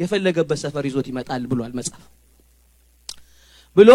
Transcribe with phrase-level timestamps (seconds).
[0.00, 2.04] የፈለገበት ሰፈር ይዞት ይመጣል ብሏል መጽሐፍ።
[3.76, 3.90] ብሎ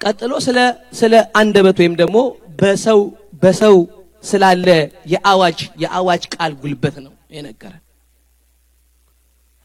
[0.00, 0.58] ቀጥሎ ስለ
[0.92, 2.16] ስለ አንደበት ወይም ደግሞ
[2.60, 3.00] በሰው
[3.42, 3.76] በሰው
[4.24, 4.68] ስላለ
[5.12, 7.82] የአዋጅ የአዋጅ ቃል ጉልበት ነው የነገረን።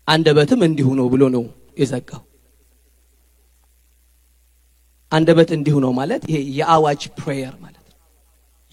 [0.07, 1.43] አንደበትም እንዲሁ ነው ብሎ ነው
[1.79, 2.23] የዘጋው።
[5.11, 7.97] አንደበት እንዲሁ ነው ማለት ይሄ የአዋጅ ፕሬየር ማለት ነው።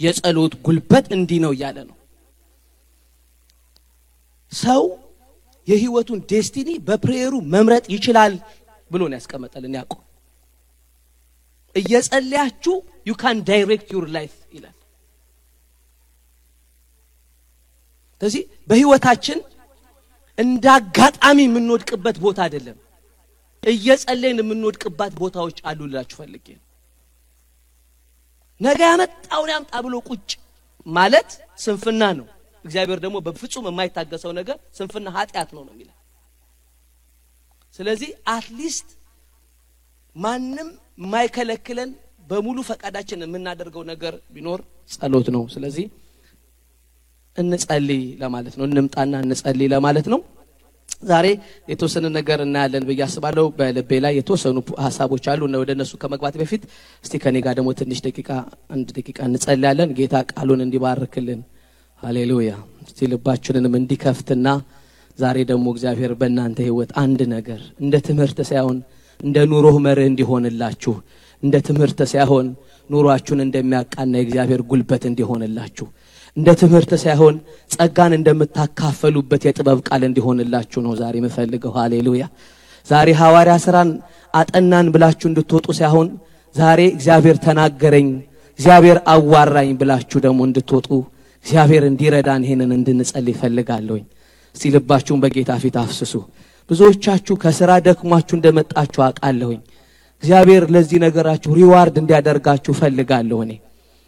[0.01, 1.97] የጸሎት ጉልበት እንዲህ ነው እያለ ነው።
[4.53, 4.83] ሰው
[5.67, 8.35] የህይወቱን destiny በ prayer ኡ መምረጥ ይችላል
[8.91, 10.03] ብሎ ነው ያስቀመጠልን ያዕቆብ።
[11.75, 12.75] እየጸለያችሁ
[13.09, 14.77] you can direct your life ይላል።
[18.23, 19.39] ስለዚህ በህይወታችን
[20.39, 22.79] እንደ አጋጣሚ የምንወድቅበት ቦታ አይደለም።
[23.63, 26.47] እየጸለይን የምንወድቅባት ቦታዎች አሉ ልላችሁ ፈልጌ
[28.61, 30.31] ነገ ያመጣውን ያምጣ ብሎ ቁጭ
[30.87, 32.27] ማለት ስንፍና ነው
[32.67, 35.97] እግዚአብሔር ደግሞ በፍጹም የማይታገሰው ነገር ስንፍና ኃጢአት ነው ነው የሚለው።
[37.75, 38.89] ስለዚህ at least
[40.17, 40.69] ማንም
[41.01, 41.91] የማይከለክለን
[42.29, 45.85] በሙሉ ፈቃዳችን የምናደርገው ነገር ቢኖር ጸሎት ነው። ስለዚህ
[47.37, 50.21] እንጸልይ ለማለት ነው። እንምጣና እንጸልይ ለማለት ነው።
[51.03, 51.27] ዛሬ
[51.71, 56.63] የተወሰነ ነገር እናያለን ብዬ አስባለሁ። በልቤ ላይ የተወሰኑ ሀሳቦች አሉ። ወደ እነሱ ከመግባት በፊት
[57.05, 58.31] እስቲ ከኔ ጋር ደግሞ ትንሽ ደቂቃ
[58.75, 61.41] አንድ ደቂቃ እንጸልያለን። ጌታ ቃሉን እንዲባርክልን
[62.07, 62.51] ሃሌሉያ
[62.83, 64.49] እስቲ ልባችንንም እንዲከፍትና
[65.19, 68.79] ዛሬ ደግሞ እግዚአብሔር በእናንተ ህይወት አንድ ነገር እንደ ትምህርት ሳይሆን
[69.21, 70.95] እንደ ኑሮህ መርህ እንዲሆንላችሁ
[71.43, 72.47] እንደ ትምህርት ሳይሆን
[72.91, 75.87] ኑሯችሁን እንደሚያቃና የእግዚአብሔር ጉልበት እንዲሆንላችሁ
[76.37, 77.35] እንደ ትምህርት ሳይሆን
[77.71, 82.25] ጸጋን እንደምታካፈሉበት የጥበብ ቃል እንዲሆንላችሁ ነው ዛሬ የምፈልገው። ሃሌሉያ
[82.87, 83.91] ዛሬ ሐዋርያ ስራን
[84.35, 86.09] አጠናን ብላችሁ እንድትወጡ ሳይሆን
[86.55, 88.09] ዛሬ እግዚአብሔር ተናገረኝ
[88.59, 90.89] እግዚአብሔር አዋራኝ ብላችሁ ደግሞ እንድትወጡ
[91.47, 94.05] እግዚአብሔር እንዲረዳን ይሄንን እንድንጸል ይፈልጋለሁኝ
[94.55, 96.13] እስቲ ልባችሁን በጌታ ፊት አፍስሱ።
[96.71, 99.61] ብዙዎቻችሁ ከስራ ደክሟችሁ እንደመጣችሁ አውቃለሁኝ።
[100.23, 103.53] እግዚአብሔር ለዚህ ነገራችሁ ሪዋርድ እንዲያደርጋችሁ ፈልጋለሁ እኔ።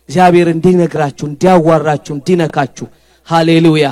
[0.09, 2.87] እግዚአብሔር እንዲነግራችሁ እንዲያዋራችሁ እንዲነካችሁ።
[3.29, 3.87] ሃሌሉያ!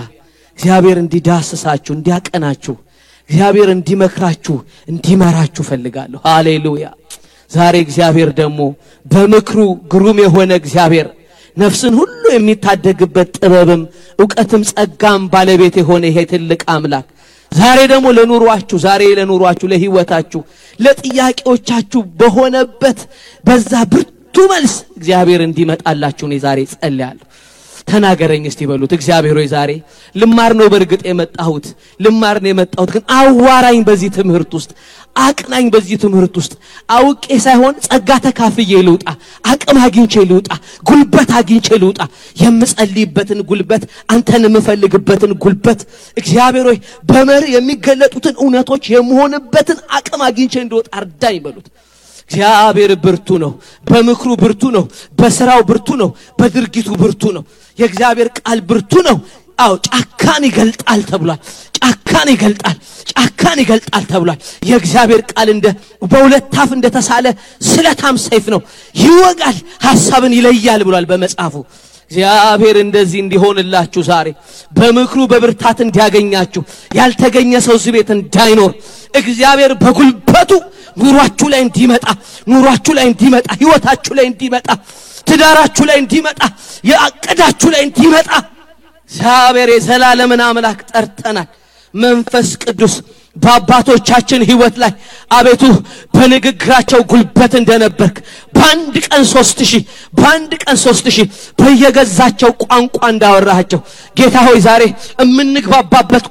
[0.59, 2.75] እግዚአብሔር እንዲዳስሳችሁ እንዲያቀናችሁ
[3.31, 4.57] እግዚአብሔር እንዲመክራችሁ
[4.93, 6.87] እንዲመራችሁ ፈልጋለሁ ሃሌሉያ!
[7.51, 8.61] ዛሬ እግዚአብሔር ደግሞ
[9.07, 9.59] በምክሩ
[9.93, 11.09] ግሩም የሆነ እግዚአብሔር
[11.57, 13.83] ነፍስን ሁሉ የሚታደግበት ጥበብም
[14.19, 17.07] እውቀትም ጸጋም ባለቤት የሆነ ይሄ ትልቅ አምላክ።
[17.53, 20.41] ዛሬ ደግሞ ለኑሯችሁ ዛሬ ለኑሯችሁ ለህይወታችሁ
[20.79, 22.99] ለጥያቄዎቻችሁ በሆነበት
[23.45, 24.13] በዛ ብርቱ
[24.53, 27.25] መልስ እግዚአብሔር እንዲመጣላችሁ እኔ ዛሬ ጸልያለሁ
[27.89, 29.71] ተናገረኝ እስቲ በሉት። እግዚአብሔር ሆይ ዛሬ
[30.15, 31.67] ልማር ነው በእርግጥ የመጣሁት
[32.01, 34.71] ልማር ነው የመጣሁት ግን አዋራኝ በዚህ ትምህርት ውስጥ
[35.17, 36.53] አቅናኝ በዚህ ትምህርት ውስጥ
[36.89, 39.05] አውቄ ሳይሆን ጸጋ ተካፍዬ ልውጣ
[39.45, 40.49] አቅም አግኝቼ ልውጣ
[40.89, 42.01] ጉልበት አግኝቼ ልውጣ።
[42.43, 43.83] የምጸልይበትን ጉልበት
[44.13, 45.81] አንተን የምፈልግበትን ጉልበት።
[46.17, 46.79] እግዚአብሔር ሆይ
[47.11, 51.67] በመርህ የሚገለጡትን እውነቶች የምሆንበትን አቅም አግኝቼ እንድወጣ እርዳኝ በሉት።
[52.31, 53.51] እግዚአብሔር ብርቱ ነው።
[53.85, 54.85] በምክሩ ብርቱ ነው።
[55.19, 57.43] በስራው ብርቱ ነው። በድርጊቱ ብርቱ ነው።
[57.79, 59.17] የእግዚአብሔር ቃል ብርቱ ነው
[59.59, 61.41] አው ጫካን ይገልጣል ተብሏል።
[61.79, 62.77] ጫካን ይገልጣል
[63.13, 65.67] ጫካን ይገልጣል ተብሏል። የእግዚአብሔር ቃል እንደ
[66.13, 67.27] በሁለት አፍ እንደተሳለ
[67.69, 68.61] ስለታም ሰይፍ ነው።
[68.95, 69.57] ይወጋል
[69.87, 71.55] ሐሳብን ይለያል ብሏል በመጽሐፉ።
[72.11, 74.27] እግዚአብሔር እንደዚህ እንዲሆንላችሁ ዛሬ
[74.73, 76.63] በምክሩ በብርታት እንዲያገኛችሁ
[76.99, 78.73] ያልተገኘ ሰው እዚህ ቤት እንዳይኖር
[79.21, 80.51] እግዚአብሔር በጉልበቱ
[81.01, 82.07] ኑሯችሁ ላይ እንዲመጣ
[82.53, 84.69] ኑሯችሁ ላይ እንዲመጣ ህይወታችሁ ላይ እንዲመጣ
[85.27, 86.41] ትዳራችሁ ላይ እንዲመጣ
[86.91, 88.31] የአቅዳችሁ ላይ እንዲመጣ
[89.11, 91.49] እግዚአብሔር የዘላለምን አምላክ ጠርተናል።
[91.95, 92.95] መንፈስ ቅዱስ
[93.37, 94.93] በአባቶቻችን ህይወት ላይ
[95.31, 95.63] አቤቱ
[96.17, 98.17] በንግግራቸው ጉልበት እንደነበርክ
[98.57, 99.83] በአንድ ቀን ሶስት ሺህ
[100.19, 101.27] በአንድ ቀን ሶስት ሺህ
[101.59, 103.81] በየገዛቸው ቋንቋ እንዳወራሃቸው።
[104.17, 104.83] ጌታ ሆይ ዛሬ
[105.23, 106.25] የምንግባባበት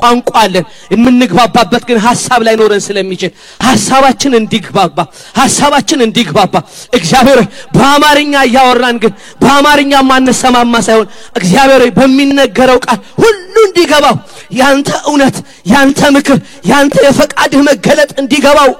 [0.00, 0.64] ቋንቋ አለን
[0.94, 3.32] የምንግባባበት ግን ሀሳብ ላይ ኖረን ስለሚችል
[3.66, 4.98] ሀሳባችን እንዲግባባ
[5.40, 6.54] ሀሳባችን እንዲግባባ።
[6.98, 9.12] እግዚአብሔር ሆይ በአማርኛ እያወራን ግን
[9.42, 11.08] በአማርኛ ማንሰማማ ሳይሆን
[11.40, 13.34] እግዚአብሔር ሆይ በሚነገረው ቃል ሁሉ
[13.68, 14.16] እንዲገባው
[14.50, 15.36] ያንተ እውነት
[15.72, 16.38] ያንተ ምክር
[16.70, 18.70] ያንተ የፈቃድህ መገለጥ እንዲገባው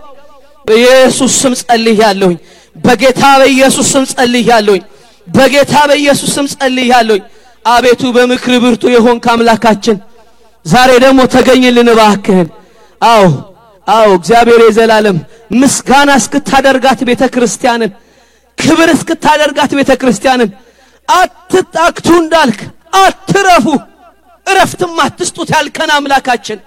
[0.65, 2.37] በኢየሱስ ስም ጸልይ ያለሁኝ
[2.77, 4.83] በጌታ በኢየሱስ ስም ጸልይ ያለሁኝ
[5.27, 7.23] በጌታ በኢየሱስ ስም ጸልይ ያለሁኝ
[7.65, 9.97] አቤቱ በምክር ብርቱ የሆንክ አምላካችን
[10.67, 12.49] ዛሬ ደግሞ ተገኝልን እባክህን።
[13.01, 13.25] አዎ
[13.87, 15.19] አዎ እግዚአብሔር የዘላለም
[15.61, 17.91] ምስጋና እስክታደርጋት ቤተ ክርስቲያንን
[18.59, 20.51] ክብር እስክታደርጋት ቤተ ክርስቲያንን
[21.09, 22.61] አትጣክቱ እንዳልክ
[23.01, 23.67] አትረፉ
[24.47, 26.61] እረፍትም አትስጡት ያልከን አምላካችን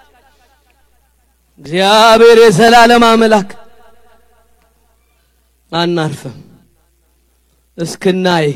[1.60, 3.50] እግዚአብሔር የዘላለም አምላክ
[5.72, 6.38] አናርፍም
[7.78, 8.48] እስክናይ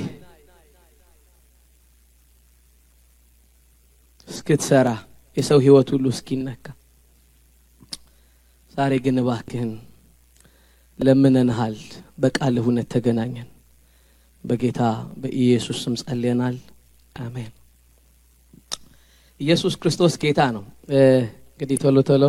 [4.28, 4.90] እስክትሰራ
[5.38, 6.66] የሰው ህይወት ሁሉ እስኪነካ
[8.74, 9.72] ዛሬ ግን እባክህን
[11.00, 11.76] ለምነንሃል፣
[12.18, 13.50] በቃልህ እውነት ተገናኘን።
[14.44, 14.80] በጌታ
[15.22, 16.56] በኢየሱስ ስም ጸልየናል።
[17.16, 17.52] አሜን።
[19.40, 20.64] ኢየሱስ ክርስቶስ ጌታ ነው።
[21.54, 22.24] እንግዲህ ቶሎ ቶሎ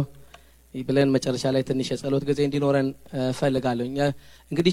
[0.75, 2.87] ብለን መጨረሻ ላይ ትንሽ የጸሎት ጊዜ እንዲኖረን
[3.25, 3.85] እፈልጋለሁ።
[4.53, 4.73] እንግዲህ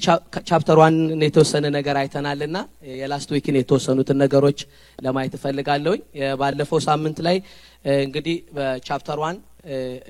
[0.49, 2.57] chapter one የተወሰነ ነገር አይተናልና
[2.93, 4.59] የ last week ን የተወሰኑትን ነገሮች
[4.99, 6.01] ለማየት እፈልጋለሁኝ።
[6.41, 7.37] ባለፈው ሳምንት ላይ
[8.01, 9.37] እንግዲህ በ chapter one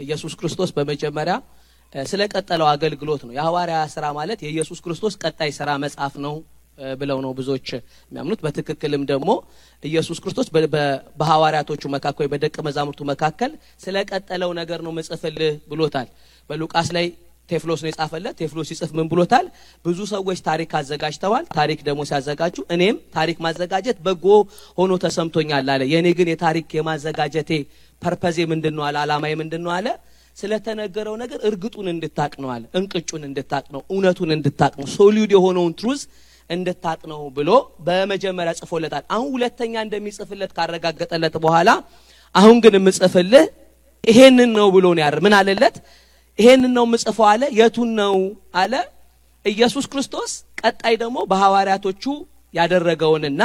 [0.05, 1.35] ኢየሱስ ክርስቶስ በመጀመሪያ
[1.93, 6.35] ስለ ቀጠለው አገልግሎት ነው። የሐዋርያ ስራ ማለት የኢየሱስ ክርስቶስ ቀጣይ ስራ መጽሐፍ ነው
[6.99, 9.29] ብለው ነው ብዙዎች የሚያምኑት። በትክክልም ደግሞ
[9.83, 10.47] ኢየሱስ ክርስቶስ
[11.19, 13.51] በሐዋርያቶቹ መካከል ወይ በደቀ መዛሙርቱ መካከል
[13.81, 16.07] ስለ ቀጠለው ነገር ነው ምጽፍልህ ብሎታል።
[16.49, 17.05] በሉቃስ ላይ
[17.49, 19.45] ቴፍሎስ ነው የጻፈለት። ቴፍሎስ ሲጽፍ ምን ብሎታል?
[19.85, 24.25] ብዙ ሰዎች ታሪክ አዘጋጅተዋል። ታሪክ ደግሞ ሲያዘጋጁ እኔም ታሪክ ማዘጋጀት በጎ
[24.77, 27.51] ሆኖ ተሰምቶኛል አለ። የእኔ ግን የታሪክ የማዘጋጀቴ
[28.01, 29.87] purpose ኤ ምንድን ነው አለ። አላማዬ ምንድን ነው አለ
[30.37, 36.01] ስለተነገረው ነገር እርግጡን እንድታቅ ነው አለ። እንቅጩን እንድታቅ ነው፣ እውነቱን እንድታቅ ነው፣ solid የሆነውን truth
[36.51, 37.49] እንድታቅ ነው ብሎ
[37.87, 41.69] በመጀመሪያ ጽፎለታል። አሁን ሁለተኛ እንደሚጽፍለት ካረጋገጠለት በኋላ
[42.35, 43.45] አሁን ግን የምጽፍልህ
[44.03, 45.75] ይሄንን ነው ብሎ ነው ያር ምን አለለት?
[46.39, 48.15] ይሄንን ነው የምጽፈው አለ። የቱን ነው
[48.55, 48.73] አለ?
[49.45, 50.31] ኢየሱስ ክርስቶስ
[50.61, 52.03] ቀጣይ ደግሞ በሐዋርያቶቹ
[52.53, 53.41] ያደረገውንና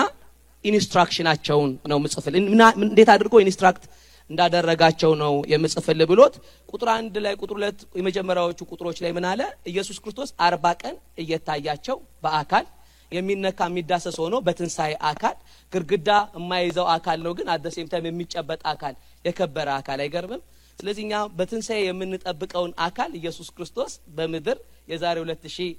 [0.64, 2.40] instruction ኣቸውን ነው የምጽፍልህ።
[2.84, 3.84] እንዴት አድርጎ instruct
[4.30, 6.34] እንዳደረጋቸው ነው የምጽፍል ብሎት
[6.70, 9.40] ቁጥር አንድ ላይ ቁጥር ሁለት የመጀመሪያዎቹ ቁጥሮች ላይ ምን አለ?
[9.72, 12.64] ኢየሱስ ክርስቶስ አርባ ቀን እየታያቸው በአካል
[13.12, 15.36] የሚነካ የሚዳሰስ ሆኖ በትንሣኤ አካል
[15.72, 18.94] ግድግዳ የማይዘው አካል ነው፣ ግን at the same time የሚጨበጥ አካል
[19.24, 20.42] የከበረ አካል አይገርምም?
[20.78, 24.58] ስለዚህ እኛ በትንሣኤ የምንጠብቀውን አካል ኢየሱስ ክርስቶስ በምድር
[24.88, 25.70] የዛሬ ሁለት ሺህ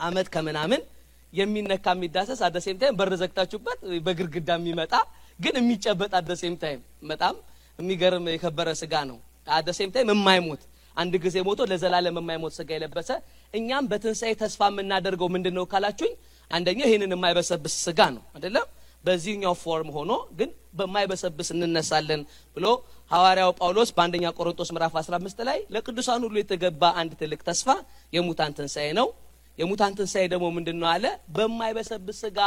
[0.00, 0.82] ዓመት ከምናምን
[1.32, 4.94] የሚነካ የሚዳሰስ at the same time በር ዘግታችሁበት በግድግዳ የሚመጣ
[5.38, 6.80] ግን የሚጨበጥ at the same time
[7.10, 7.34] በጣም
[7.78, 9.18] የሚገርም የከበረ ስጋ ነው።
[9.56, 10.62] at the same time የማይሞት
[10.96, 13.10] አንድ ጊዜ ሞቶ ለዘላለም የማይሞት ስጋ የለበሰ
[13.54, 16.14] እኛም በትንሣኤ ተስፋ የምናደርገው ምንድን ነው ካላችሁኝ፣
[16.50, 18.66] አንደኛው ይህንን የማይበሰብስ ስጋ ነው አይደለም።
[19.04, 22.20] በዚህኛው form ሆኖ ግን በማይበሰብስ እንነሳለን
[22.56, 22.66] ብሎ
[23.10, 27.68] ሐዋርያው ጳውሎስ በአንደኛ ቆሮንቶስ ምዕራፍ 15 ላይ ለቅዱሳን ሁሉ የተገባ አንድ ትልቅ ተስፋ
[28.12, 29.08] የሙታን ትንሣኤ ነው።
[29.58, 31.04] የሙታን ትንሣኤ ደግሞ ምንድን ነው አለ
[31.36, 32.38] በማይበሰብስ ስጋ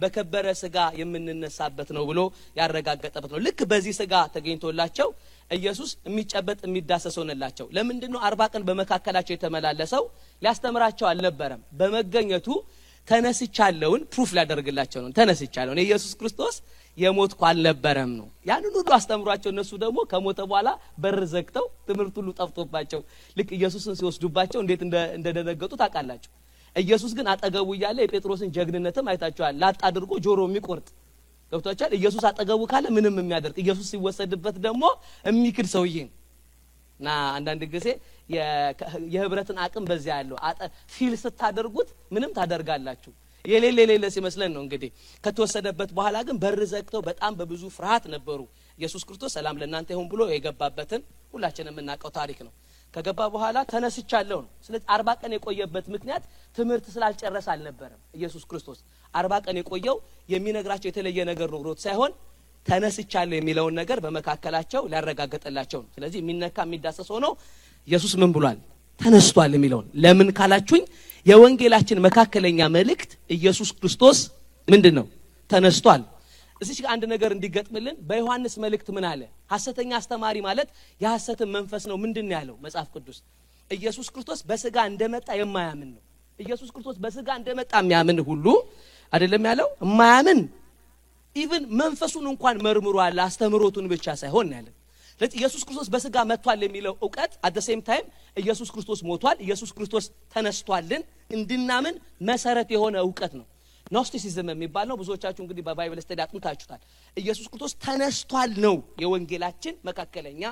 [0.00, 2.20] በከበረ ስጋ የምንነሳበት ነው ብሎ
[2.58, 5.08] ያረጋገጠበት ነው። ልክ በዚህ ስጋ ተገኝቶላቸው
[5.50, 10.02] ኢየሱስ የሚጨበጥ የሚዳሰስ ሆነላቸው። ለምንድን ነው አርባ ቀን በመካከላቸው የተመላለሰው?
[10.42, 12.48] ሊያስተምራቸው አልነበረም። በመገኘቱ
[13.08, 16.56] ተነስቻለውን ፕሩፍ ሊያደርግላቸው ነው። ተነስቻለውን የኢየሱስ ክርስቶስ
[16.98, 20.68] የሞትኩ አልነበረም ነው። ያንን ሁሉ አስተምሯቸው እነሱ ደግሞ ከሞተ በኋላ
[20.98, 23.00] በር ዘግተው ትምህርት ሁሉ ጠፍቶባቸው
[23.36, 24.82] ልክ ኢየሱስን ሲወስዱባቸው እንዴት
[25.18, 26.32] እንደደነገጡ ታውቃላችሁ።
[26.76, 30.88] ኢየሱስ ግን አጠገቡ እያለ የጴጥሮስን ጀግንነትም አይታችኋል። ላጥ አድርጎ ጆሮ የሚቆርጥ
[31.52, 34.84] ገብቷችኋል። ኢየሱስ አጠገቡ ካለ ምንም የሚያደርግ ኢየሱስ ሲወሰድበት ደግሞ
[35.24, 35.96] የሚክድ ሰውዬ
[37.00, 37.88] እና አንዳንድ ጊዜ
[39.14, 40.38] የህብረትን አቅም በዚያ ያለው
[40.94, 43.12] ፊል ስታደርጉት ምንም ታደርጋላችሁ።
[43.44, 44.90] የሌለ የሌለ ሲመስለን ነው እንግዲህ
[45.24, 48.40] ከተወሰደበት በኋላ ግን በር ዘግተው በጣም በብዙ ፍርሃት ነበሩ።
[48.78, 51.02] ኢየሱስ ክርስቶስ ሰላም ለእናንተ ይሁን ብሎ የገባበትን
[51.34, 52.52] ሁላችን የምናውቀው ታሪክ ነው።
[52.94, 56.24] ከገባ በኋላ ተነስቻለሁ ነው። ስለዚህ አርባ ቀን የቆየበት ምክንያት
[56.56, 58.78] ትምህርት ስላልጨረሰ አልነበረም። ኢየሱስ ክርስቶስ
[59.14, 59.96] አርባ ቀን የቆየው
[60.28, 62.12] የሚነግራቸው የተለየ ነገር ኖሮት ሳይሆን
[62.66, 67.26] ተነስቻለሁ የሚለውን ነገር በመካከላቸው ሊያረጋግጥላቸው ነው። ስለዚህ የሚነካ የሚዳሰስ ሆኖ
[67.88, 68.58] ኢየሱስ ምን ብሏል?
[69.00, 70.82] ተነስቷል የሚለውን ለምን ካላችሁኝ
[71.26, 74.18] የወንጌላችን መካከለኛ መልእክት ኢየሱስ ክርስቶስ
[74.68, 75.06] ምንድን ነው?
[75.50, 76.02] ተነስቷል።
[76.60, 79.20] እዚች አንድ ነገር እንዲገጥምልን በዮሐንስ መልእክት ምን አለ?
[79.52, 80.68] ሐሰተኛ አስተማሪ ማለት
[81.00, 83.18] የሐሰትን መንፈስ ነው። ምንድን ነው ያለው መጽሐፍ ቅዱስ?
[83.70, 86.02] ኢየሱስ ክርስቶስ በስጋ እንደመጣ የማያምን ነው።
[86.38, 88.46] ኢየሱስ ክርስቶስ በስጋ እንደመጣ የሚያምን ሁሉ
[89.12, 90.40] አይደለም ያለው የማያምን
[91.36, 94.74] even መንፈሱን እንኳን መርምሯል፣ አስተምሮቱን ብቻ ሳይሆን ያለን።
[95.20, 98.04] ስለዚህ ኢየሱስ ክርስቶስ በስጋ መጥቷል የሚለው እውቀት at same time
[98.36, 101.94] ኢየሱስ ክርስቶስ ሞቷል፣ ኢየሱስ ክርስቶስ ተነስቷልን እንድናምን
[102.28, 103.46] መሰረት የሆነ እውቀት ነው።
[103.90, 106.80] Gnosticism የሚባል ነው። ብዙዎቻችሁ እንግዲህ በ Bible study አጥንታችሁታል።
[107.16, 110.42] ኢየሱስ ክርስቶስ ተነስቷል ነው የወንጌላችን መካከለኛ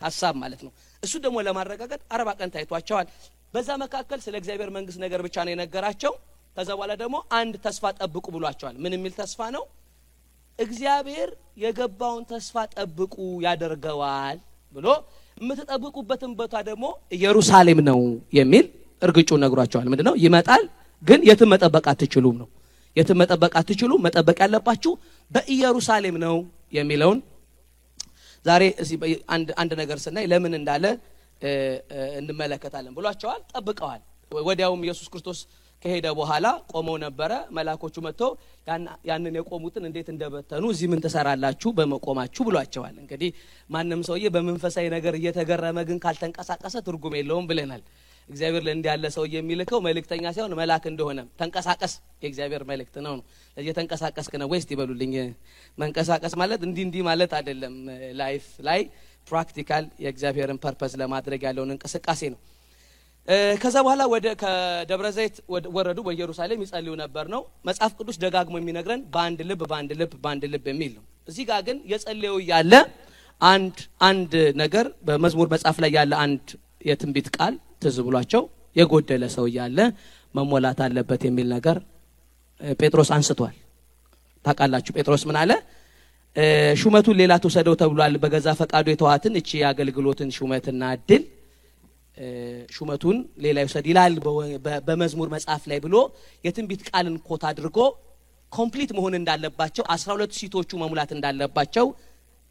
[0.00, 0.72] ሀሳብ ማለት ነው።
[1.02, 3.06] እሱ ደግሞ ለማረጋገጥ አርባ ቀን ታይቷቸዋል።
[3.54, 6.12] በዛ መካከል ስለ እግዚአብሔር መንግስት ነገር ብቻ ነው የነገራቸው።
[6.56, 9.64] ከዛ በኋላ ደግሞ አንድ ተስፋ ጠብቁ ብሏቸዋል። ምን የሚል ተስፋ ነው?
[10.58, 11.30] እግዚአብሔር
[11.62, 13.14] የገባውን ተስፋ ጠብቁ
[13.46, 14.38] ያደርገዋል
[14.74, 14.86] ብሎ
[15.38, 16.84] የምትጠብቁበትን ቦታ ደግሞ
[17.16, 18.00] ኢየሩሳሌም ነው
[18.32, 18.64] የሚል
[19.02, 20.62] እርግጩ ነግሯቸዋል። ምንድን ነው ይመጣል፣
[21.02, 22.48] ግን የትም መጠበቅ አትችሉም ነው
[22.96, 24.92] የትም መጠበቅ አትችሉም። መጠበቅ ያለባችሁ
[25.30, 26.36] በኢየሩሳሌም ነው
[26.72, 27.18] የሚለውን
[28.44, 28.62] ዛሬ
[29.60, 30.84] አንድ ነገር ስናይ ለምን እንዳለ
[32.20, 35.38] እንመለከታለን ብሏቸዋል። ጠብቀዋል። ወዲያውም ኢየሱስ ክርስቶስ
[35.82, 38.30] ከሄደ በኋላ ቆመው ነበረ። መላኮቹ መጥተው
[39.08, 43.30] ያንን የቆሙትን እንዴት እንደበተኑ እዚህ ምን ትሰራላችሁ በመቆማችሁ ብሏቸዋል። እንግዲህ
[43.70, 47.84] ማንም ሰውዬ በመንፈሳዊ ነገር እየተገረመ ግን ካልተንቀሳቀሰ ትርጉም የለውም ብለናል።
[48.28, 51.92] እግዚአብሔር ለእንዲህ ያለ ሰው የሚልከው መልእክተኛ ሳይሆን መልአክ እንደሆነ ተንቀሳቀስ
[52.22, 53.24] የእግዚአብሔር መልእክት ነው ነው
[53.56, 55.12] ለዚህ የተንቀሳቀስክ ነው ወይስ ይበሉልኝ።
[55.78, 57.74] መንቀሳቀስ ማለት እንዲህ እንዲህ ማለት አይደለም።
[58.20, 58.80] life ላይ
[59.26, 62.40] practical የእግዚአብሔርን purpose ለማድረግ ያለውን እንቅስቃሴ ነው።
[63.62, 65.36] ከዛ በኋላ ወደ ከደብረ ዘይት
[65.76, 70.66] ወረዱ፣ በኢየሩሳሌም ይጸልዩ ነበር ነው መጽሐፍ ቅዱስ ደጋግሞ የሚነግረን በአንድ ልብ በአንድ ልብ በአንድ ልብ
[70.72, 72.72] የሚል ነው። እዚህ ጋር ግን የጸለዩ ያለ
[73.40, 73.76] አንድ
[74.08, 76.44] አንድ ነገር በመዝሙር መጽሐፍ ላይ ያለ አንድ
[76.88, 78.42] የትንቢት ቃል ትዝ ብሏቸው
[78.76, 79.78] የጎደለ ሰው እያለ
[80.34, 81.76] መሞላት አለበት የሚል ነገር
[82.80, 83.54] ጴጥሮስ አንስቷል።
[84.44, 85.52] ታውቃላችሁ ጴጥሮስ ምን አለ?
[86.80, 91.22] ሹመቱን ሌላ ይውሰደው ተብሏል። በገዛ ፈቃዱ የተዋትን እቺ የአገልግሎትን ሹመትና እድል
[92.76, 94.14] ሹመቱን ሌላ ይውሰድ ይላል
[94.86, 95.96] በመዝሙር መጽሐፍ ላይ ብሎ
[96.44, 97.78] የትንቢት ቃልን quote አድርጎ
[98.52, 101.86] complete መሆን እንዳለባቸው አስራ ሁለቱ seat ኦቹ መሙላት እንዳለባቸው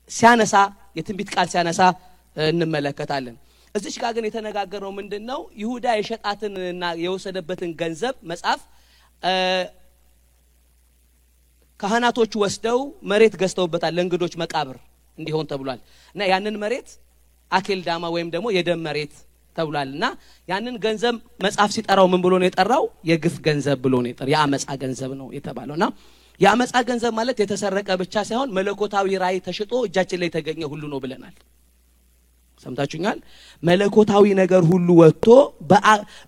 [0.10, 0.56] ሲያነሳ
[0.98, 1.82] የትንቢት ቃል ሲያነሳ
[2.36, 3.36] እንመለከታለን።
[3.76, 5.40] እዚች ጋር ግን የተነጋገረው ምንድን ነው?
[5.62, 8.62] ይሁዳ የሸጣትንና የወሰደበትን ገንዘብ መጽሐፍ
[11.80, 12.80] ካህናቶቹ ወስደው
[13.12, 14.78] መሬት ገዝተውበታል ለእንግዶች መቃብር
[15.18, 15.80] እንዲሆን ተብሏል
[16.16, 16.90] እና ያንን መሬት
[17.52, 19.14] አኬልዳማ ወይም ደግሞ የደም መሬት
[19.56, 20.06] ተብሏል እና
[20.48, 22.84] ያንን ገንዘብ መጽሐፍ ሲጠራው ምን ብሎ ነው የጠራው?
[23.10, 25.86] የግፍ ገንዘብ ብሎ ነው የጠራው። የአመፃ ገንዘብ ነው የተባለው እና
[26.42, 31.36] የአመፃ ገንዘብ ማለት የተሰረቀ ብቻ ሳይሆን መለኮታዊ ራእይ ተሽጦ እጃችን ላይ የተገኘ ሁሉ ነው ብለናል።
[32.60, 33.18] ሰምታችሁኛል።
[33.64, 35.26] መለኮታዊ ነገር ሁሉ ወጥቶ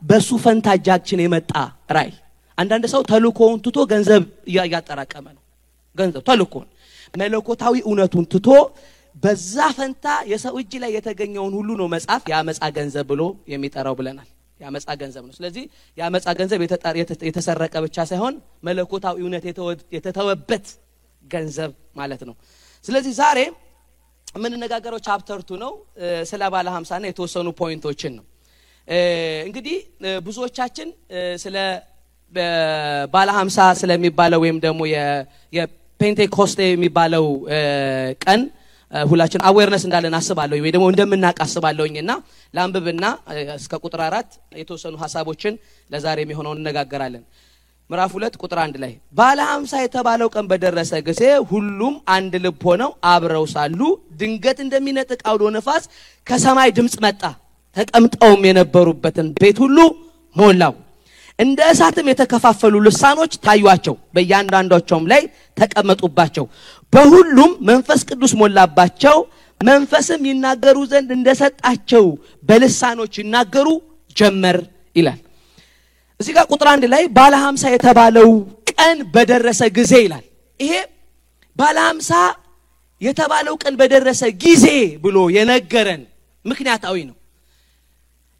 [0.03, 1.51] በሱ ፈንታ እጃችን የመጣ
[1.91, 2.13] ራእይ።
[2.57, 5.43] አንዳንድ ሰው ተልኮውን ትቶ ገንዘብ እያጠራቀመ ነው።
[5.97, 6.65] ገንዘብ ተልኮን
[7.13, 8.47] መለኮታዊ እውነቱን ትቶ
[9.23, 13.21] በዛ ፈንታ የሰው እጅ ላይ የተገኘውን ሁሉ ነው መጽሐፍ የአመፃ ገንዘብ ብሎ
[13.51, 14.27] የሚጠራው ብለናል።
[14.59, 15.63] የአመፃ ገንዘብ ነው። ስለዚህ
[15.97, 16.59] የአመፃ ገንዘብ
[17.27, 18.35] የተሰረቀ ብቻ ሳይሆን
[18.67, 19.43] መለኮታዊ እውነት
[19.95, 20.65] የተተወበት
[21.23, 22.35] ገንዘብ ማለት ነው።
[22.85, 23.39] ስለዚህ ዛሬ
[24.27, 25.71] የምንነጋገረው chapter two ነው
[26.29, 28.25] ስለ ባለ ሀምሳና የተወሰኑ point ኦችን ነው።
[29.47, 29.77] እንግዲህ
[30.27, 30.89] ብዙዎቻችን
[31.43, 31.55] ስለ
[33.13, 34.81] ባለ ሀምሳ ስለሚባለው ወይም ደግሞ
[35.53, 37.25] የፔንቴኮስቴ የሚባለው
[38.25, 38.41] ቀን
[38.93, 42.11] ሁላችን awareness እንዳለን አስባለሁ ወይ ደግሞ እንደምናውቅ አስባለሁኝ እና
[42.53, 43.05] ለአንብብና
[43.57, 44.29] እስከ ቁጥር አራት
[44.61, 45.53] የተወሰኑ ሀሳቦችን
[45.89, 47.23] ለዛሬ የሚሆነውን እነጋገራለን።
[47.89, 52.91] ምዕራፍ ሁለት ቁጥር አንድ ላይ ባለ ሀምሳ የተባለው ቀን በደረሰ ጊዜ ሁሉም አንድ ልብ ሆነው
[53.11, 53.79] አብረው ሳሉ
[54.21, 55.83] ድንገት እንደሚነጥቅ አውሎ ነፋስ
[56.27, 57.21] ከሰማይ ድምፅ መጣ፣
[57.77, 59.77] ተቀምጠውም የነበሩበትን ቤት ሁሉ
[60.35, 60.73] ሞላው።
[61.39, 65.21] እንደ እሳትም የተከፋፈሉ ልሳኖች ታዩአቸው፣ በእያንዳንዳቸውም ላይ
[65.57, 66.45] ተቀመጡባቸው።
[66.93, 69.17] በሁሉም መንፈስ ቅዱስ ሞላባቸው፣
[69.61, 72.05] መንፈስም ይናገሩ ዘንድ እንደሰጣቸው
[72.49, 73.67] በልሳኖች ይናገሩ
[74.15, 74.57] ጀመር
[74.95, 75.19] ይላል።
[76.19, 78.29] እዚህ ጋር ቁጥር አንድ ላይ ባለ ሀምሳ የተባለው
[78.71, 80.25] ቀን በደረሰ ጊዜ ይላል።
[80.59, 80.73] ይሄ
[81.57, 82.11] ባለ ሀምሳ
[83.01, 84.65] የተባለው ቀን በደረሰ ጊዜ
[85.03, 86.01] ብሎ የነገረን
[86.45, 87.16] ምክንያታዊ ነው።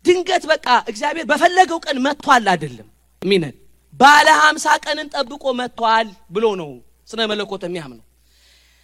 [0.08, 2.88] ድንገት በቃ እግዚአብሔር በፈለገው ቀን መጥቷል አይደለም
[3.22, 3.56] ሚነን
[4.00, 6.70] ባለ ሀምሳ ቀንን ጠብቆ መጥቷል ብሎ ነው
[7.12, 8.04] ስነ መለኮት የሚያምነው።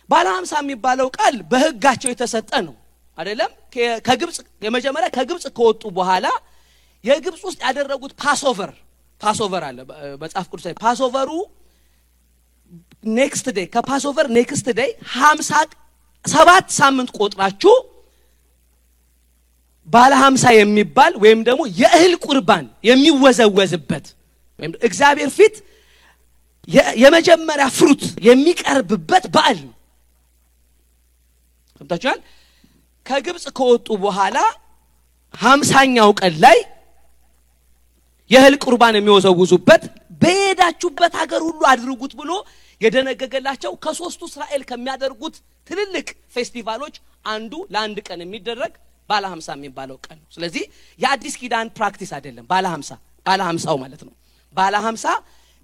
[0.10, 2.76] ባለ ሀምሳ የሚባለው ቃል በሕጋቸው የተሰጠ ነው
[3.18, 3.52] አይደለም።
[4.08, 6.28] ከግብፅ የመጀመሪያ ከግብፅ ከወጡ በኋላ
[7.04, 8.72] የግብፅ ውስጥ ያደረጉት Passover
[9.22, 9.78] Passover አለ
[10.24, 11.30] መጽሐፍ ቅዱስ ላይ Passover
[13.18, 15.52] ኡ next day ከ Passover next day ሀምሳ
[16.26, 17.74] ሰባት ሳምንት ቆጥራችሁ
[19.88, 24.06] ባለ ሀምሳ የሚባል ወይም ደግሞ የእህል ቁርባን የሚወዘወዝበት
[24.60, 25.56] ወይም እግዚአብሔር ፊት
[27.02, 29.74] የመጀመሪያ ፍሩት የሚቀርብበት በዓል ነው።
[31.82, 32.20] ሰምታችኋል።
[33.06, 34.38] ከግብፅ ከወጡ በኋላ
[35.34, 36.58] ሀምሳኛው ቀን ላይ
[38.32, 39.84] የእህል ቁርባን የሚወዘውዙበት
[40.22, 42.32] በሄዳችሁበት ሀገር ሁሉ አድርጉት ብሎ
[42.82, 45.36] የደነገገላቸው ከሶስቱ እስራኤል ከሚያደርጉት
[45.68, 48.74] ትልልቅ ፌስቲቫሎች አንዱ ለአንድ ቀን የሚደረግ
[49.14, 50.64] ባለ ሀምሳ የሚባለው ቀን ነው። ስለዚህ
[51.00, 52.92] የአዲስ ኪዳን practice አይደለም። ባለ ሀምሳ
[53.26, 54.14] ባለ ሀምሳው ማለት ነው።
[54.56, 55.06] ባለ ሀምሳ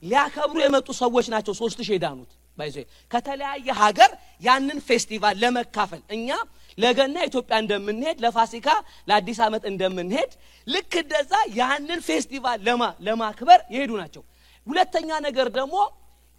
[0.03, 2.77] ሊያከብሩ የመጡ ሰዎች ናቸው። ሶስት ሺህ ዳኑት by the way
[3.11, 4.11] ከተለያየ ሀገር
[4.43, 6.29] ያንን ፌስቲቫል ለመካፈል እኛ
[6.77, 8.67] ለገና ኢትዮጵያ እንደምንሄድ ለፋሲካ
[9.09, 10.31] ለአዲስ ዓመት እንደምንሄድ
[10.67, 12.59] ልክ እንደዛ ያንን ፌስቲቫል
[13.07, 14.23] ለማክበር የሄዱ ናቸው።
[14.67, 15.75] ሁለተኛ ነገር ደግሞ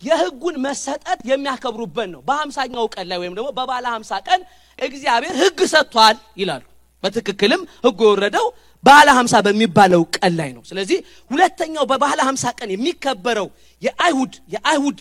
[0.03, 4.41] የሕጉን መሰጠት የሚያከብሩበት ነው። በሀምሳኛው ቀን ላይ ወይም ደግሞ በባለ ሀምሳ ቀን
[4.79, 6.65] እግዚአብሔር ሕግ ሰጥቷል ይላሉ።
[7.03, 8.47] በትክክልም ሕጉ የወረደው
[8.85, 10.99] ባለ ሀምሳ በሚባለው ቀን ላይ ነው። ስለዚህ
[11.31, 13.49] ሁለተኛው በባለ ሀምሳ ቀን የሚከበረው
[13.83, 14.99] የአይሁድ የአይሁድ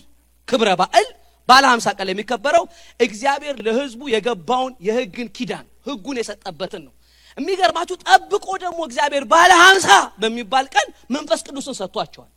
[0.47, 1.07] ክብረ በዓል
[1.49, 2.63] ባለ ሀምሳ ቀን የሚከበረው
[2.99, 6.93] እግዚአብሔር ለሕዝቡ የገባውን የሕግን ኪዳን ሕጉን የሰጠበትን ነው።
[7.37, 9.89] የሚገርማችሁ ጠብቆ ደግሞ እግዚአብሔር ባለ ሀምሳ
[10.21, 12.31] በሚባል ቀን መንፈስ ቅዱስን ሰጥቷቸዋል።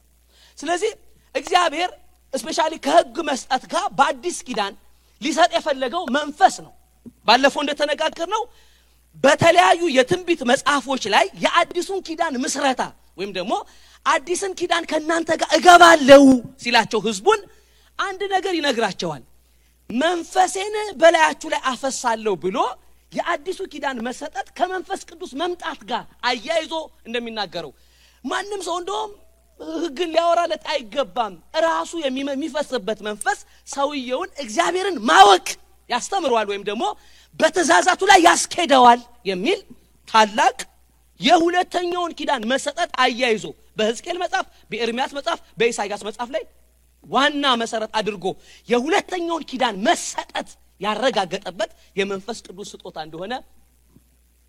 [0.59, 0.93] ስለዚህ
[1.35, 1.91] እግዚአብሔር
[2.33, 4.75] እስፔሻሊ ከህግ መስጠት ጋር በአዲስ ኪዳን
[5.23, 6.73] ሊሰጥ የፈለገው መንፈስ ነው።
[7.29, 8.43] ባለፈው እንደተነጋገር ነው
[9.17, 12.83] በተለያዩ የትንቢት መጽሐፎች ላይ የአዲሱን ኪዳን ምስረታ
[13.19, 13.53] ወይም ደግሞ
[14.07, 16.25] አዲስን ኪዳን ከእናንተ ጋር እገባለው
[16.63, 17.41] ሲላቸው ህዝቡን
[17.99, 19.23] አንድ ነገር ይነግራቸዋል።
[19.91, 22.59] መንፈሴን በላያችሁ ላይ አፈሳለሁ ብሎ
[23.13, 26.73] የአዲሱ ኪዳን መሰጠት ከመንፈስ ቅዱስ መምጣት ጋር አያይዞ
[27.07, 27.73] እንደሚናገረው
[28.25, 29.11] ማንም ሰው እንደውም
[29.81, 31.35] ህግን ሊያወራለት አይገባም።
[31.67, 33.39] ራሱ የሚፈስበት መንፈስ
[33.69, 35.47] ሰውየውን እግዚአብሔርን ማወቅ
[35.91, 36.85] ያስተምረዋል ወይም ደግሞ
[37.41, 39.61] በትእዛዛቱ ላይ ያስኬደዋል የሚል
[40.09, 40.57] ታላቅ
[41.21, 43.45] የሁለተኛውን ኪዳን መሰጠት አያይዞ
[43.77, 46.43] በሕዝቅኤል መጽሐፍ፣ በኤርሚያስ መጽሐፍ፣ በኢሳይያስ መጽሐፍ ላይ
[47.05, 48.27] ዋና መሰረት አድርጎ
[48.69, 50.49] የሁለተኛውን ኪዳን መሰጠት
[50.81, 53.33] ያረጋገጠበት የመንፈስ ቅዱስ ስጦታ እንደሆነ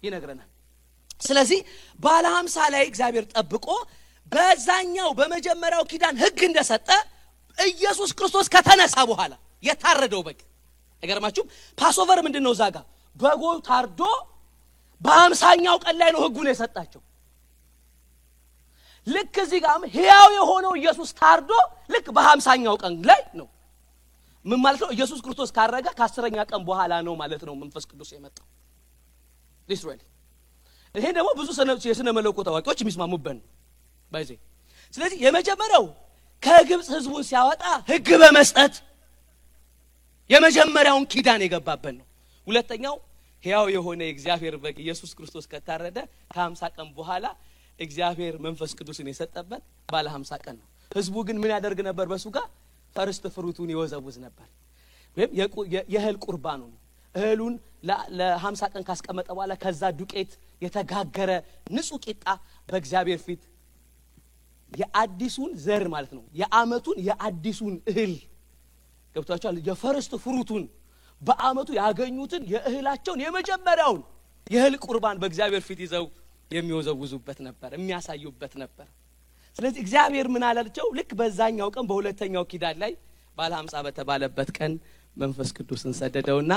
[0.03, 0.49] ይነግረናል።
[1.21, 1.59] ስለዚህ
[1.99, 3.67] ባለ ሀምሳ ላይ እግዚአብሔር ጠብቆ
[4.31, 6.89] በዛኛው በመጀመሪያው ኪዳን ህግ እንደሰጠ
[7.57, 10.39] ኢየሱስ ክርስቶስ ከተነሳ በኋላ የታረደው በግ
[11.03, 11.47] አይገርማችሁም?
[11.77, 12.51] Passover ምንድን ነው?
[12.55, 12.77] እዛ ጋ
[13.15, 14.01] በጉ ታርዶ
[15.01, 17.01] በሀምሳኛው ቀን ላይ ነው ህጉን የሰጣቸው።
[19.07, 21.51] ልክ እዚህ ጋም ሕያው የሆነው ኢየሱስ ታርዶ
[21.93, 23.47] ልክ በሀምሳኛው ቀን ላይ ነው።
[24.45, 24.89] ምን ማለት ነው?
[24.95, 28.47] ኢየሱስ ክርስቶስ ካረገ ከአስረኛ ቀን በኋላ ነው ማለት ነው መንፈስ ቅዱስ የመጣው
[29.69, 30.01] literally።
[30.95, 31.49] ይሄ ደግሞ ብዙ
[31.87, 33.37] የስነ መለኮት አዋቂዎች የሚስማሙበት
[34.11, 34.31] by the way።
[34.93, 35.85] ስለዚህ የመጀመሪያው
[36.43, 38.73] ከግብፅ ህዝቡን ሲያወጣ ህግ በመስጠት
[40.29, 42.05] የመጀመሪያውን ኪዳን የገባበት ነው።
[42.47, 42.95] ሁለተኛው
[43.43, 45.97] ሕያው የሆነ የእግዚአብሔር በግ ኢየሱስ ክርስቶስ ከታረደ
[46.31, 47.25] ከሀምሳ ቀን በኋላ
[47.79, 52.05] እግዚአብሔር መንፈስ ቅዱስን የሰጠበት ባለ ሀምሳ ቀን ነው። ህዝቡ ግን ምን ያደርግ ነበር?
[52.11, 52.47] በሱ ጋር
[52.95, 54.47] first fruit ቱን ይወዘውዝ ነበር፣
[55.17, 55.31] ወይም
[55.93, 56.73] የእህል ቁርባኑን
[57.15, 57.55] እህሉን
[58.17, 61.31] ለሀምሳ ቀን ካስቀመጠ በኋላ ከዛ ዱቄት የተጋገረ
[61.73, 62.25] ንጹህ ቂጣ
[62.69, 63.41] በእግዚአብሔር ፊት
[64.71, 68.13] የአዲሱን ዘር ማለት ነው የአመቱን የአዲሱን እህል
[69.15, 70.63] ገብቷቸዋል። የፈርስት ፍሩቱን
[71.21, 74.01] በአመቱ ያገኙትን የእህላቸውን የመጀመሪያውን
[74.47, 76.05] የእህል ቁርባን በእግዚአብሔር ፊት ይዘው
[76.51, 78.87] የሚወዘውዙበት ነበር፣ የሚያሳዩበት ነበር።
[79.57, 80.85] ስለዚህ እግዚአብሔር ምን አላቸው?
[80.97, 82.93] ልክ በዛኛው ቀን በሁለተኛው ኪዳን ላይ
[83.37, 84.73] ባለ ሀምሳ በተባለበት ቀን
[85.17, 86.53] መንፈስ ቅዱስን ሰደደውና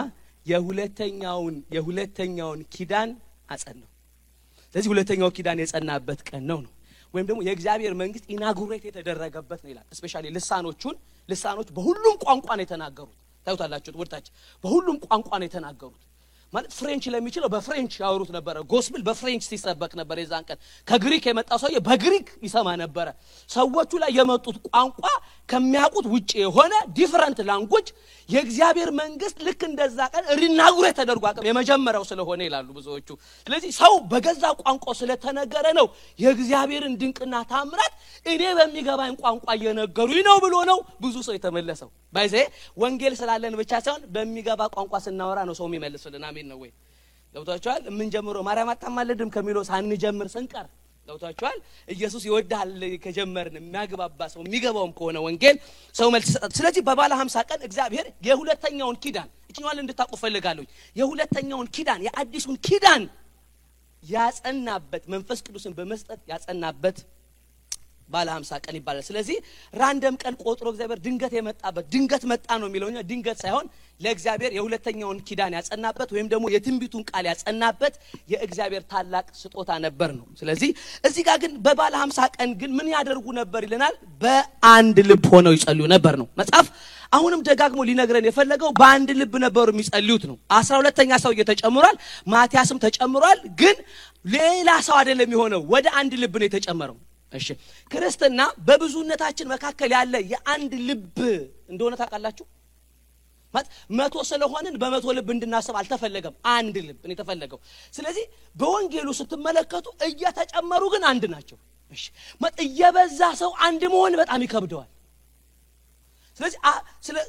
[0.47, 3.11] የሁለተኛውን የሁለተኛውን ኪዳን
[3.49, 3.91] አጸናው።
[4.75, 6.73] ስለዚህ ሁለተኛው ኪዳን የጸናበት ቀን ነው ነው
[7.15, 10.97] ወይም ደግሞ የእግዚአብሔር መንግስት inaugurate የተደረገበት ነው ይላል። especially ልሳኖቹን
[11.29, 14.27] ልሳኖች በሁሉም ቋንቋ ነው የተናገሩት። ታዩታላችሁት ወርታች
[14.65, 16.03] በሁሉም ቋንቋ ነው የተናገሩት።
[16.57, 21.25] ማለት French ለሚችለው በ French ያወሩት ነበረ። gospel በ French ሲሰበክ ነበር። የዛን ቀን ከግሪክ
[21.29, 23.09] የመጣው ሰውዬ በግሪክ ይሰማ ነበረ።
[23.51, 25.03] ሰዎቹ ላይ የመጡት ቋንቋ
[25.49, 27.89] ከሚያውቁት ውጭ የሆነ different language
[28.29, 33.09] የእግዚአብሔር መንግስት ልክ እንደዛ ቀን inaugurate ተደርጎ የመጀመሪያው ስለሆነ ይላሉ ብዙዎቹ።
[33.47, 35.87] ስለዚህ ሰው በገዛ ቋንቋ ስለተነገረ ነው
[36.19, 37.93] የእግዚአብሔርን ድንቅና ተአምራት
[38.27, 42.35] እኔ በሚገባኝ ቋንቋ እየነገሩኝ ነው ብሎ ነው ብዙ ሰው የተመለሰው። by the way
[42.79, 46.71] ወንጌል ስላለን ብቻ ሳይሆን በሚገባ ቋንቋ ስናወራ ነው ሰው የሚመልስልን። አሜን ነው ወይ?
[47.35, 47.83] ገብቷችኋል?
[47.91, 50.67] የምንጀምረው ማርያም አታማልድም ከሚለው ሳንጀምር ስንቀር
[51.09, 51.59] ገብቷችኋል?
[51.95, 52.71] ኢየሱስ ይወድሃል
[53.05, 55.57] ከጀመርን የሚያግባባ ሰው የሚገባውም ከሆነ ወንጌል
[55.95, 60.65] ሰው መልስ ይሰጣል። ስለዚህ በባለ ሀምሳ ቀን እግዚአብሔር የሁለተኛውን ኪዳን እችኛዋን እንድታውቁ ፈልጋለሁ።
[60.97, 63.05] የሁለተኛውን ኪዳን የአዲሱን ኪዳን
[64.03, 66.99] ያጸናበት መንፈስ ቅዱስን በመስጠት ያጸናበት
[68.09, 69.37] ባለ ሀምሳ ቀን ይባላል። ስለዚህ
[69.75, 73.67] ራንደም ቀን ቆጥሮ እግዚአብሔር ድንገት የመጣበት ድንገት መጣ ነው የሚለው ድንገት ሳይሆን
[74.01, 77.95] ለእግዚአብሔር የሁለተኛውን ኪዳን ያጸናበት ወይም ደግሞ የትንቢቱን ቃል ያጸናበት
[78.33, 80.71] የእግዚአብሔር ታላቅ ስጦታ ነበር ነው። ስለዚህ
[81.05, 85.87] እዚህ ጋር ግን በባለ ሀምሳ ቀን ግን ምን ያደርጉ ነበር ይለናል። በአንድ ልብ ሆነው ይጸልዩ
[85.95, 86.69] ነበር ነው መጽሐፍ
[87.13, 91.97] አሁንም ደጋግሞ ሊነግረን የፈለገው በአንድ ልብ ነበሩ የሚጸልዩት ነው። አስራ ሁለተኛ ሰውዬ ተጨምሯል፣
[92.29, 93.77] ማቲያስም ተጨምሯል። ግን
[94.25, 96.97] ሌላ ሰው አይደለም የሆነው፣ ወደ አንድ ልብ ነው የተጨመረው።
[97.37, 97.49] እሺ
[97.91, 101.19] ክርስትና በብዙነታችን መካከል ያለ የአንድ ልብ
[101.71, 102.47] እንደሆነ ታውቃላችሁ።
[103.55, 103.69] ማለት
[103.99, 107.59] መቶ ስለሆንን በመቶ ልብ እንድናስብ አልተፈለገም። አንድ ልብ የተፈለገው።
[107.95, 108.25] ስለዚህ
[108.57, 111.59] በወንጌሉ ስትመለከቱ እየተጨመሩ ግን አንድ ናቸው።
[112.41, 114.91] ማለት እየበዛ ሰው አንድ መሆን በጣም ይከብደዋል።
[116.41, 116.59] ስለዚህ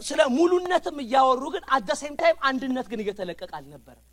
[0.08, 4.06] ስለ ሙሉነትም እያወሩ ግን አደ ሴም ታይም አንድነት ግን እየተለቀቀ አልነበረም።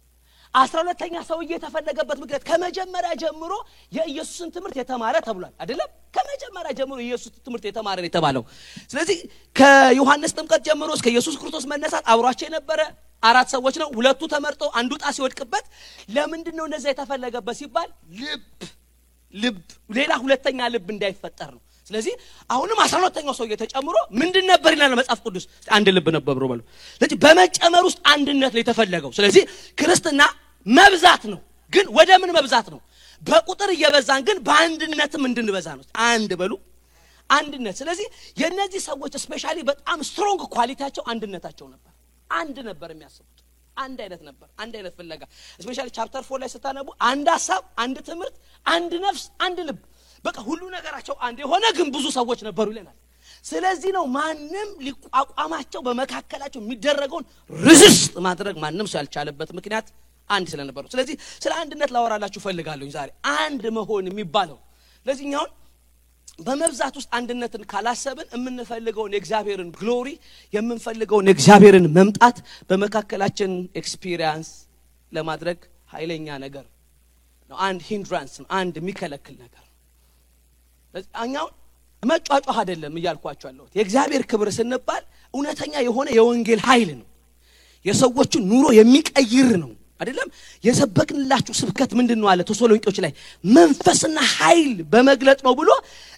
[0.55, 3.53] አስራ ሁለተኛ ሰውዬ የተፈለገበት ምክንያት ከመጀመሪያ ጀምሮ
[3.93, 8.43] የኢየሱስን ትምህርት የተማረ ተብሏል። አይደለም ከመጀመሪያ ጀምሮ የኢየሱስ ትምህርት የተማረ ነው የተባለው።
[8.93, 9.19] ስለዚህ
[9.57, 12.81] ከዮሐንስ ጥምቀት ጀምሮ እስከ ኢየሱስ ክርስቶስ መነሳት አብሯቸው የነበረ
[13.23, 15.67] አራት ሰዎች ነው። ሁለቱ ተመርጠው አንዱ ዕጣ ሲወድቅበት
[16.09, 17.91] ለምንድን ነው እንደዛ የተፈለገበት ሲባል
[18.21, 18.43] ልብ
[19.35, 19.57] ልብ
[19.91, 22.15] ሌላ ሁለተኛ ልብ እንዳይፈጠር ነው። ስለዚህ
[22.51, 26.47] አሁንም አስራ ሁለተኛው ሰውዬ ተጨምሮ ምንድን ነበር ይላል መጽሐፍ ቅዱስ አንድ ልብ ነበር ብሎ
[26.95, 29.43] ስለዚህ በመጨመር ውስጥ አንድነት ነው የተፈለገው። ስለዚህ
[29.79, 30.23] ክርስትና
[30.67, 31.41] መብዛት ነው።
[31.73, 32.81] ግን ወደ ምን መብዛት ነው?
[33.23, 36.53] በቁጥር እየበዛን ግን በአንድነትም እንድንበዛ ነው። አንድ በሉ
[37.31, 38.07] አንድነት። ስለዚህ
[38.41, 41.93] የእነዚህ ሰዎች especially በጣም strong quality ያቸው አንድነታቸው ነበር።
[42.31, 43.31] አንድ ነበር የሚያስቡት
[43.77, 45.23] አንድ አይነት ነበር። አንድ አይነት ፍለጋ
[45.61, 49.81] especially chapter four ላይ ስታነቡ አንድ ሀሳብ፣ አንድ ትምህርት፣ አንድ ነፍስ፣ አንድ ልብ፣
[50.25, 52.97] በቃ ሁሉ ነገራቸው አንድ የሆነ ግን ብዙ ሰዎች ነበሩ ይለናል።
[53.45, 59.87] ስለዚህ ነው ማንም ሊቋቋማቸው በመካከላቸው የሚደረገውን resist ማድረግ ማንም ሰው ያልቻለበት ምክንያት
[60.31, 63.09] አንድ ስለነበሩ። ስለዚህ ስለ አንድነት ላወራላችሁ ፈልጋለሁ ዛሬ
[63.39, 64.59] አንድ መሆን የሚባለው
[65.07, 65.51] ስለዚህ እኛውን
[66.39, 70.09] በመብዛት ውስጥ አንድነትን ካላሰብን የምንፈልገውን የእግዚአብሔርን glory
[70.55, 72.37] የምንፈልገውን የእግዚአብሔርን መምጣት
[72.71, 73.51] በመካከላችን
[73.81, 74.49] experience
[75.13, 75.59] ለማድረግ
[75.93, 76.65] ኃይለኛ ነገር
[77.51, 79.61] ነው። አንድ hindrance ነው። አንድ የሚከለክል ነገር
[81.23, 81.53] እኛውን
[82.03, 85.03] መንጫጫት አይደለም እያልኳቸው ያለሁት የእግዚአብሔር ክብር ስንባል
[85.35, 87.07] እውነተኛ የሆነ የወንጌል ኃይል ነው።
[87.87, 90.29] የሰዎችን ኑሮ የሚቀይር ነው። አይደለም
[90.65, 93.13] የሰበክንላችሁ ስብከት ምንድን ነው አለ ተሰሎንቄዎች ላይ
[93.45, 95.71] መንፈስና ኃይል በመግለጥ ነው ብሎ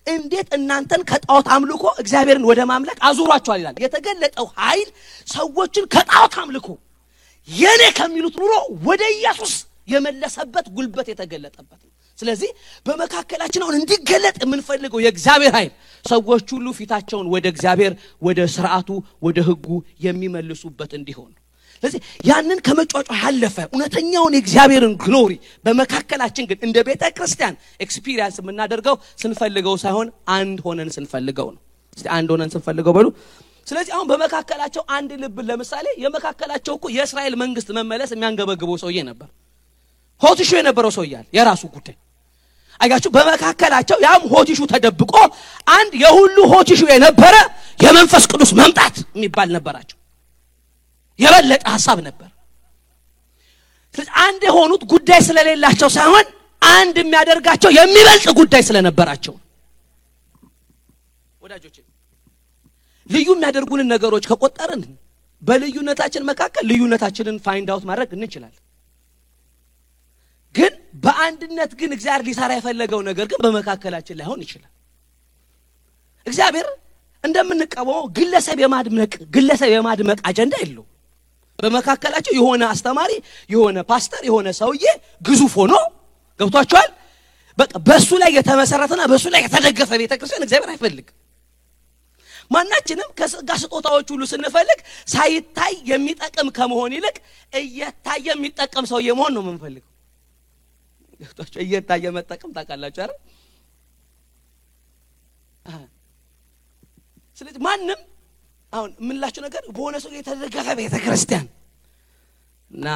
[0.07, 4.89] እንዴት እናንተን ከጣዖት አምልኮ እግዚአብሔርን ወደ ማምለክ አዙሯቸዋል ይላል። የተገለጠው ኃይል
[5.29, 6.69] ሰዎችን ከጣዖት አምልኮ
[7.49, 8.55] የኔ ከሚሉት ኑሮ
[8.87, 9.55] ወደ ኢየሱስ
[9.89, 12.51] የመለሰበት ጉልበት የተገለጠበት ነው። ስለዚህ
[12.87, 15.73] በመካከላችን አሁን እንዲገለጥ የምንፈልገው የእግዚአብሔር ኃይል
[16.05, 18.89] ሰዎች ሁሉ ፊታቸውን ወደ እግዚአብሔር፣ ወደ ስርዓቱ፣
[19.23, 19.69] ወደ ሕጉ
[20.07, 21.33] የሚመልሱበት እንዲሆን
[21.77, 25.33] ስለዚህ ያንን ከመጫጫ ያለፈ እውነተኛውን የእግዚአብሔርን ግሎሪ
[25.65, 31.61] በመካከላችን ግን እንደ ቤተ ክርስቲያን ኤክስፒሪየንስ የምናደርገው ስንፈልገው ሳይሆን አንድ ሆነን ስንፈልገው ነው።
[32.17, 33.07] አንድ ሆነን ስንፈልገው በሉ።
[33.67, 39.29] ስለዚህ አሁን በመካከላቸው አንድ ልብ፣ ለምሳሌ የመካከላቸው እኮ የእስራኤል መንግስት መመለስ የሚያንገበግበው ሰውዬ ነበር።
[40.23, 41.97] ሆትሹ የነበረው ሰውያል የራሱ ጉዳይ
[42.81, 45.15] አያችሁ። በመካከላቸው ያም ሆቲሹ ተደብቆ
[45.73, 47.35] አንድ የሁሉ hot issue የነበረ
[47.85, 49.97] የመንፈስ ቅዱስ መምጣት የሚባል ነበራቸው።
[51.19, 52.31] የበለጠ ሀሳብ ነበር።
[54.23, 56.27] አንድ የሆኑት ጉዳይ ስለሌላቸው ሳይሆን
[56.63, 59.35] አንድ የሚያደርጋቸው የሚበልጥ ጉዳይ ስለነበራቸው።
[61.41, 61.77] ወዳጆች
[63.11, 64.83] ልዩ የሚያደርጉንን ነገሮች ከቆጠርን
[65.43, 68.63] በልዩነታችን መካከል ልዩነታችንን find out ማድረግ እንችላለን።
[70.55, 70.73] ግን
[71.05, 74.73] በአንድነት ግን እግዚአብሔር ሊሰራ የፈለገው ነገር ግን በመካከላችን ላይሆን ይችላል።
[76.27, 76.69] እግዚአብሔር
[77.25, 80.85] እንደምንቀበው ግለሰብ የማድመቅ ግለሰብ የማድመቅ አጀንዳ የለው።
[81.59, 83.13] በመካከላቸው የሆነ አስተማሪ፣
[83.51, 84.85] የሆነ ፓስተር፣ የሆነ ሰውዬ
[85.23, 85.75] ግዙፍ ሆኖ
[86.41, 86.91] ገብቷቸዋል።
[87.59, 91.17] በቃ በእሱ ላይ የተመሰረተና በእሱ ላይ የተደገፈ ቤተክርስቲያን እግዚአብሔር አይፈልግም።
[92.51, 97.17] ማናችንም ከጸጋ ስጦታዎች ሁሉ ስንፈልግ ሳይታይ የሚጠቅም ከመሆን ይልቅ
[97.53, 99.93] እየታየ የሚጠቀም ሰውዬ መሆን ነው የምንፈልገው።
[101.21, 103.15] ገብቷቸው እየታየ መጠቀም ታውቃላችሁ አይደል?
[107.39, 108.01] ስለዚህ ማንም
[108.73, 111.47] አሁን የምንላቸው ነገር በሆነ ሰው የተደገፈ ቤተ ክርስቲያን
[112.71, 112.87] እና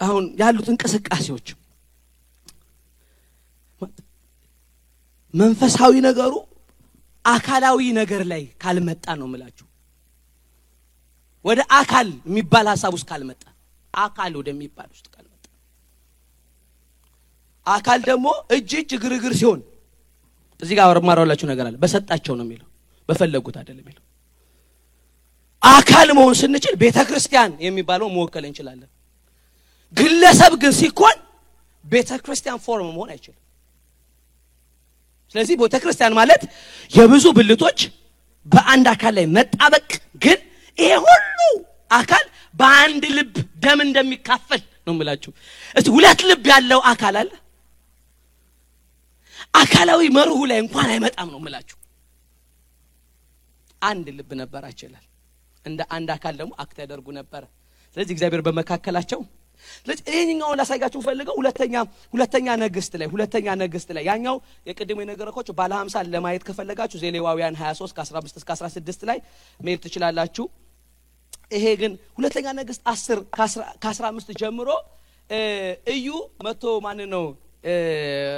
[0.00, 1.48] አሁን ያሉት እንቅስቃሴዎች
[5.34, 6.34] መንፈሳዊ ነገሩ
[7.24, 9.66] አካላዊ ነገር ላይ ካልመጣ ነው የምላችሁ።
[11.44, 13.42] ወደ አካል የሚባል ሀሳብ ውስጥ ካልመጣ
[13.94, 15.44] አካል ወደሚባል ውስጥ ካልመጣ
[17.66, 19.60] አካል ደግሞ እጅ እጅ እግር ሲሆን
[20.60, 22.67] እዚህ ጋር ማራላችሁ ነገር አለ። በሰጣቸው ነው የሚለው
[23.08, 24.04] በፈለጉት አይደለም የሚለው።
[25.62, 28.90] አካል መሆን ስንችል ቤተ ክርስቲያን የሚባለው መወከል እንችላለን።
[29.94, 31.16] ግለሰብ ግን ሲኮን
[31.84, 33.42] ቤተ ክርስቲያን ፎርም መሆን አይችልም።
[35.34, 36.42] ስለዚህ ቤተ ክርስቲያን ማለት
[36.90, 37.78] የብዙ ብልቶች
[38.46, 39.88] በአንድ አካል ላይ መጣበቅ፣
[40.22, 40.38] ግን
[40.78, 41.38] ይሄ ሁሉ
[41.90, 45.30] አካል በአንድ ልብ ደም እንደሚካፈል ነው የምላችሁ።
[45.76, 47.30] እስቲ ሁለት ልብ ያለው አካል አለ
[49.54, 51.77] አካላዊ መርሁ ላይ እንኳን አይመጣም ነው የምላችሁ።
[53.82, 55.04] አንድ ልብ ነበራቸው ይላል።
[55.64, 57.42] እንደ አንድ አካል ደግሞ አክት ያደርጉ ነበረ።
[57.96, 59.20] ስለዚህ እግዚአብሔር በመካከላቸው
[59.78, 61.74] ስለዚህ ይህኛውን ላሳያችሁ ፈልገው ሁለተኛ
[62.14, 64.36] ሁለተኛ ነገስት ላይ ሁለተኛ ነገስት ላይ ያኛው
[64.66, 69.18] የቅድሞ የነገረኮች ባለ ሀምሳ ለማየት ከፈለጋችሁ ዜሌዋውያን 23 ከ15 እስከ 16 ላይ
[69.60, 70.46] መሄድ ትችላላችሁ።
[71.52, 73.20] ይሄ ግን ሁለተኛ ነገስት 10
[73.84, 74.70] ከ15 ጀምሮ
[75.92, 76.08] እዩ
[76.46, 77.24] መጥቶ ማን ነው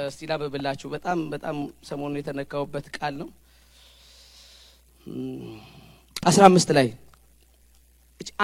[0.09, 1.57] እስቲ ላበብላችሁ። በጣም በጣም
[1.89, 3.29] ሰሞኑን የተነካውበት ቃል ነው።
[6.23, 6.87] አስራ አምስት ላይ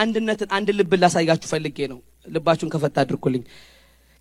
[0.02, 3.44] አንድነትን አንድ ልብን ላሳያችሁ ፈልጌ ነው። ልባችሁን ከፈታ አድርጉልኝ።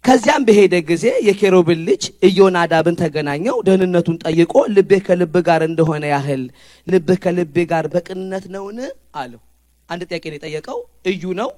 [0.05, 6.42] ከዚያም በሄደ ጊዜ የኬሮብን ልጅ ኢዮናዳብን ተገናኘው። ደህንነቱን ጠይቆ ልቤ ከልብህ ጋር እንደሆነ ያህል
[6.87, 8.79] ልብህ ከልቤ ጋር በቅንነት ነውን
[9.20, 9.40] አለው።
[9.88, 10.79] አንድ ጥያቄ ነው የጠየቀው።
[11.11, 11.51] እዩ ነው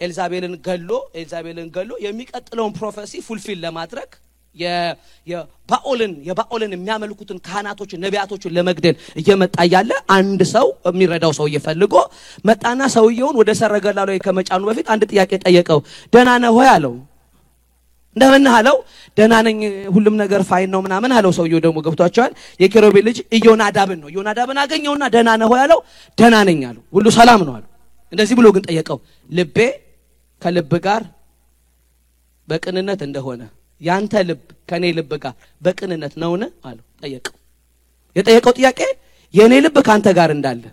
[0.00, 4.10] ኤልዛቤልን ገሎ ኤልዛቤልን ገሎ የሚቀጥለውን prophecy fulfill ለማድረግ
[4.54, 11.94] የበኣልን የበኣልን የሚያመልኩትን ካህናቶችን ነቢያቶችን ለመግደል እየመጣ እያለ አንድ ሰው የሚረዳው ሰው እየፈልጎ
[12.44, 15.80] መጣና ሰውየውን ወደ ሰረገላ ላይ ከመጫኑ በፊት አንድ ጥያቄ ጠየቀው።
[16.12, 16.94] ደህና ነህ ሆይ አለው።
[18.16, 18.76] እንደምን አለው?
[19.16, 19.58] ደህና ነኝ
[19.94, 25.04] ሁሉም ነገር fine ነው ምናምን አለው። ሰውየው ደግሞ ገብቷቸዋል። የኬሮቤ ልጅ ኢዮናዳብን ነው። ኢዮናዳብን አገኘውና
[25.14, 25.80] ደህና ነህ ያለው
[26.18, 27.68] ደህና ነኝ አለው ሁሉ ሰላም ነው አለው
[28.12, 28.98] እንደዚህ ብሎ ግን ጠየቀው።
[29.30, 29.56] ልቤ
[30.42, 31.02] ከልብህ ጋር
[32.48, 33.42] በቅንነት እንደሆነ
[33.82, 34.40] ያንተ ልብ
[34.70, 36.42] ከኔ ልብ ጋር በቅንነት ነውን?
[36.66, 37.34] አለው። ጠየቀው።
[38.16, 38.80] የጠየቀው ጥያቄ
[39.34, 40.64] የእኔ ልብ ከአንተ ጋር እንዳለ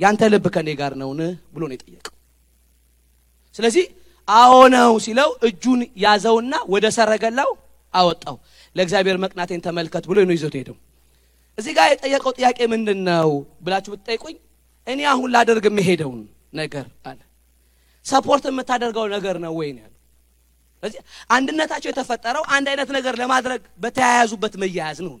[0.00, 1.20] ያንተ ልብ ከኔ ጋር ነውን?
[1.54, 2.14] ብሎ ነው የጠየቀው።
[3.54, 3.84] ስለዚህ
[4.28, 7.50] አዎ ነው ሲለው እጁን ያዘውና ወደ ሰረገላው
[7.94, 8.36] አወጣው።
[8.76, 10.76] ለእግዚአብሔር መቅናቴን ተመልከት ብሎ ነው ይዞት ሄደው
[11.58, 13.30] እዚህ ጋር የጠየቀው ጥያቄ ምንድን ነው
[13.64, 14.36] ብላችሁ ብትጠይቁኝ
[14.86, 16.20] እኔ አሁን ላደርግ የሚሄደውን
[16.54, 17.18] ነገር አለ።
[18.06, 19.84] ሰፖርት የምታደርገው ነገር ነው ወይ ነው
[20.82, 25.14] ስለዚህ አንድነታቸው የተፈጠረው አንድ አይነት ነገር ለማድረግ በተያያዙበት መያያዝ ነው።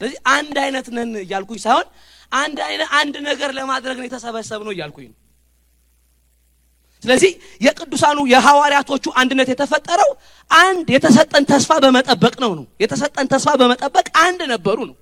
[0.00, 1.86] ስለዚህ አንድ አይነት ነን እያልኩኝ ሳይሆን
[2.32, 5.16] አንድ አይነት አንድ ነገር ለማድረግ ነው የተሰበሰብ ነው እያልኩኝ ነው።
[7.04, 10.10] ስለዚህ የቅዱሳኑ የሐዋርያቶቹ አንድነት የተፈጠረው
[10.50, 14.96] አንድ የተሰጠን ተስፋ በመጠበቅ ነው ነው። የተሰጠን ተስፋ በመጠበቅ አንድ ነበሩ ነው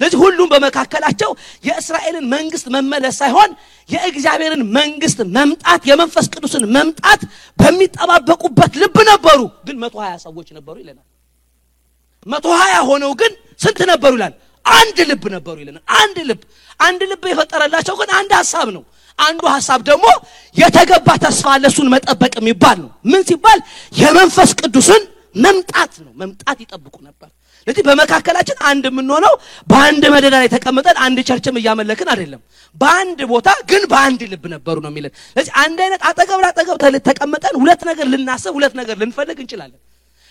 [0.00, 1.30] ስለዚህ ሁሉም በመካከላቸው
[1.64, 3.50] የእስራኤልን መንግስት መመለስ ሳይሆን
[3.88, 7.20] የእግዚአብሔርን መንግስት መምጣት የመንፈስ ቅዱስን መምጣት
[7.58, 11.06] በሚጠባበቁበት ልብ ነበሩ። ግን መቶ ሀያ ሰዎች ነበሩ ይለናል።
[12.26, 14.34] መቶ ሀያ ሆነው ግን ስንት ነበሩ ይላል?
[14.64, 16.40] አንድ ልብ ነበሩ ይለናል። አንድ ልብ።
[16.80, 18.82] አንድ ልብ የፈጠረላቸው ግን አንድ ሀሳብ ነው።
[19.18, 20.06] አንዱ ሀሳብ ደግሞ
[20.56, 23.58] የተገባ ተስፋ ለሱን መጠበቅ የሚባል ነው። ምን ሲባል?
[23.94, 25.02] የመንፈስ ቅዱስን
[25.36, 27.30] መምጣት ነው። መምጣት ይጠብቁ ነበር
[27.66, 29.34] ስለዚህ በመካከላችን አንድ የምንሆነው
[29.66, 32.40] በአንድ መደዳ ላይ ተቀምጠን አንድ ቸርችም እያመለክን አይደለም።
[32.76, 36.76] በአንድ ቦታ ግን በአንድ ልብ ነበሩ ነው የሚለን። ስለዚህ አንድ አይነት አጠገብ ለአጠገብ
[37.08, 39.80] ተቀምጠን ሁለት ነገር ልናስብ ሁለት ነገር ልንፈልግ እንችላለን።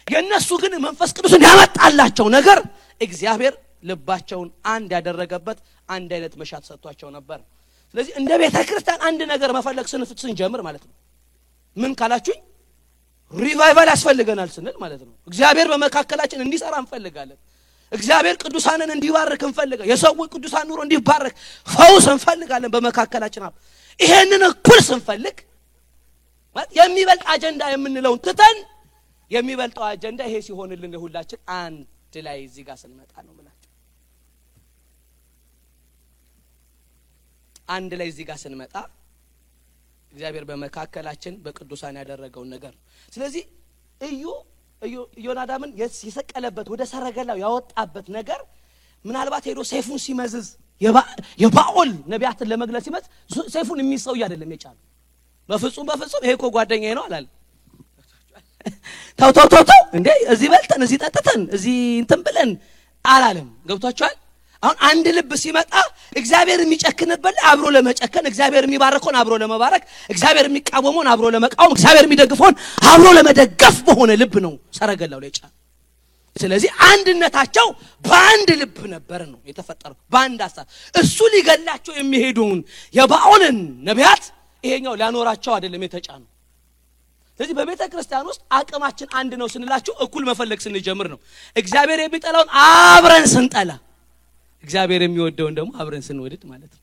[0.08, 2.60] የእነሱ ግን መንፈስ ቅዱስን ያመጣላቸው ነገር
[3.02, 7.40] እግዚአብሔር ልባቸውን አንድ ያደረገበት አንድ አይነት መሻት ሰጥቷቸው ነበር።
[7.94, 9.86] ስለዚህ እንደ ቤተ ክርስቲያን አንድ ነገር መፈለግ
[10.22, 10.94] ስንጀምር ማለት ነው።
[11.76, 12.40] ምን ካላችሁኝ
[13.34, 17.40] ሪቫይቫል ያስፈልገናል ስንል ማለት ነው። እግዚአብሔር በመካከላችን እንዲሰራ እንፈልጋለን።
[17.92, 21.34] እግዚአብሔር ቅዱሳንን እንዲባርክ እንፈልጋለን። የሰው ቅዱሳን ኑሮ እንዲባረክ
[21.68, 23.44] ፈውስ እንፈልጋለን በመካከላችን።
[24.00, 25.38] ይሄንን እኩል ስንፈልግ
[26.76, 28.58] የሚበልጥ አጀንዳ የምንለውን ትተን
[29.32, 31.86] የሚበልጠው አጀንዳ ይሄ ሲሆንልን ለሁላችን አንድ
[32.26, 33.70] ላይ እዚህ ጋር ስንመጣ ነው ምላቸው
[37.70, 38.74] አንድ ላይ እዚህ ጋር ስንመጣ
[40.12, 42.74] እግዚአብሔር በመካከላችን በቅዱሳን ያደረገውን ነገር
[43.12, 43.44] ስለዚህ
[44.02, 44.24] እዩ
[45.18, 45.72] ኢዮናዳምን
[46.06, 48.40] የሰቀለበት ወደ ሰረገላው ያወጣበት ነገር
[49.06, 50.48] ምናልባት ሄዶ ሰይፉን ሲመዝዝ
[51.40, 53.06] የባኦል ነቢያትን ለመግለጽ ሲመዝ
[53.56, 54.78] ሰይፉን የሚይዝ ሰውዬ አይደለም የጫሉ
[55.50, 57.26] በፍጹም በፍጹም ይሄ እኮ ጓደኛዬ ነው አላለ።
[59.20, 62.52] ተው ተው ተው ተው እንዴ እዚህ በልተን እዚህ ጠጥተን እዚህ እንትን ብለን
[63.06, 64.16] አላለም። ገብቷቸዋል
[64.64, 65.74] አሁን አንድ ልብ ሲመጣ
[66.20, 72.56] እግዚአብሔር የሚጨክንበት አብሮ ለመጨከን እግዚአብሔር የሚባረከውን አብሮ ለመባረክ እግዚአብሔር የሚቃወመውን አብሮ ለመቃወም እግዚአብሔር የሚደግፈውን
[72.92, 75.52] አብሮ ለመደገፍ በሆነ ልብ ነው ሰረገላው ላይ ጫን
[76.36, 77.68] ስለዚህ አንድነታቸው
[78.04, 82.60] በአንድ ልብ ነበር ነው የተፈጠረው። በአንድ ሀሳብ እሱ ሊገላቸው የሚሄዱውን
[82.94, 83.58] የባኦልን
[83.90, 84.24] ነቢያት
[84.64, 86.28] ይሄኛው ሊያኖራቸው አይደለም የተጫነው።
[87.40, 91.20] ስለዚህ በቤተ ክርስቲያን ውስጥ አቅማችን አንድ ነው ስንላችሁ እኩል መፈለግ ስንጀምር ነው።
[91.56, 93.72] እግዚአብሔር የሚጠላውን አብረን ስንጠላ
[94.64, 96.82] እግዚአብሔር የሚወደውን ደግሞ አብረን ስንወድድ ማለት ነው።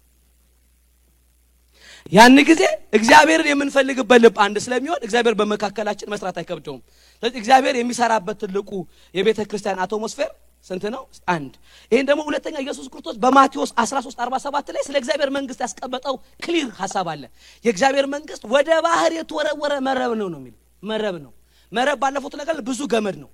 [2.13, 2.63] ያን ጊዜ
[2.99, 6.81] እግዚአብሔርን የምንፈልግበት ልብ አንድ ስለሚሆን እግዚአብሔር በመካከላችን መስራት አይከብደውም።
[7.23, 8.71] ስለዚህ እግዚአብሔር የሚሰራበት ትልቁ
[9.15, 10.31] የቤተ ክርስቲያን atmosphere
[10.67, 11.03] ስንት ነው?
[11.29, 11.53] አንድ።
[11.93, 17.07] ይህን ደግሞ ሁለተኛ ኢየሱስ ክርስቶስ በማቴዎስ 13 47 ላይ ስለ እግዚአብሔር መንግስት ያስቀመጠው clear ሀሳብ
[17.13, 17.23] አለ።
[17.65, 21.33] የእግዚአብሔር መንግስት ወደ ባህር የተወረወረ መረብ ነው ነው የሚል መረብ ነው።
[21.73, 23.31] መረብ ባለፉት ነገር ብዙ ገመድ ነው።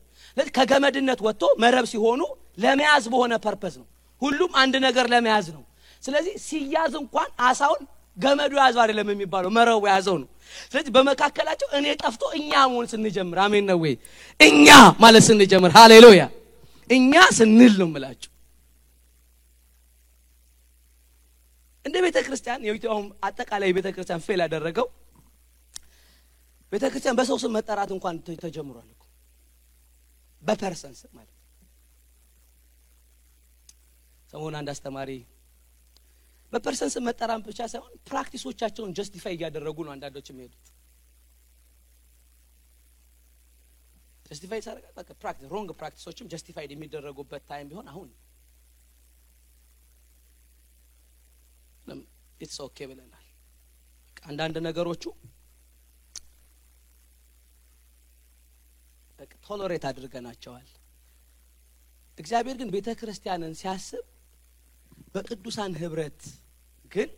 [0.56, 2.20] ከገመድነት ወጥቶ መረብ ሲሆኑ
[2.58, 3.86] ለመያዝ በሆነ purpose ነው
[4.24, 5.62] ሁሉም አንድ ነገር ለመያዝ ነው።
[6.02, 7.82] ስለዚህ ሲያዝ እንኳን አሳውን
[8.16, 10.28] ገመዱ ያዘው አይደለም የሚባለው መረቡ የያዘው ነው።
[10.64, 13.94] ስለዚህ በመካከላቸው እኔ ጠፍቶ እኛ መሆን ስንጀምር አሜን ነው ወይ?
[14.40, 14.66] እኛ
[15.02, 16.22] ማለት ስንጀምር ሃሌሉያ።
[16.90, 18.30] እኛ ስንል ነው ምላቸው
[21.84, 24.86] እንደ ቤተ ክርስቲያን የኢትዮጵያውም አጠቃላይ ቤተ ክርስቲያን ፌል ያደረገው
[26.72, 29.02] ቤተ ክርስቲያን በሰው ስም መጠራት እንኳን ተጀምሯል እኮ።
[30.42, 31.33] በፐርሰን ስም ማለት
[34.34, 35.10] ሰሞን አንድ አስተማሪ
[36.52, 40.66] በፐርሰን ስም መጠራን ብቻ ሳይሆን ፕራክቲሶቻቸውን ጀስቲፋይ እያደረጉ ነው አንዳንዶች የሚሄዱት።
[44.26, 44.86] ጀስቲፋይ ሳረጋ
[45.22, 48.08] ፕራክቲስ ሮንግ ፕራክቲሶችም ጀስቲፋይድ የሚደረጉበት ታይም ቢሆን አሁን
[52.40, 53.26] ኢትስ ኦኬ ብለናል።
[54.24, 55.04] አንዳንድ ነገሮቹ
[59.44, 60.68] ቶሎሬት አድርገናቸዋል።
[62.18, 64.04] እግዚአብሔር ግን ቤተ ክርስቲያንን ሲያስብ
[65.14, 66.20] በቅዱሳን ህብረት
[66.90, 67.10] ግን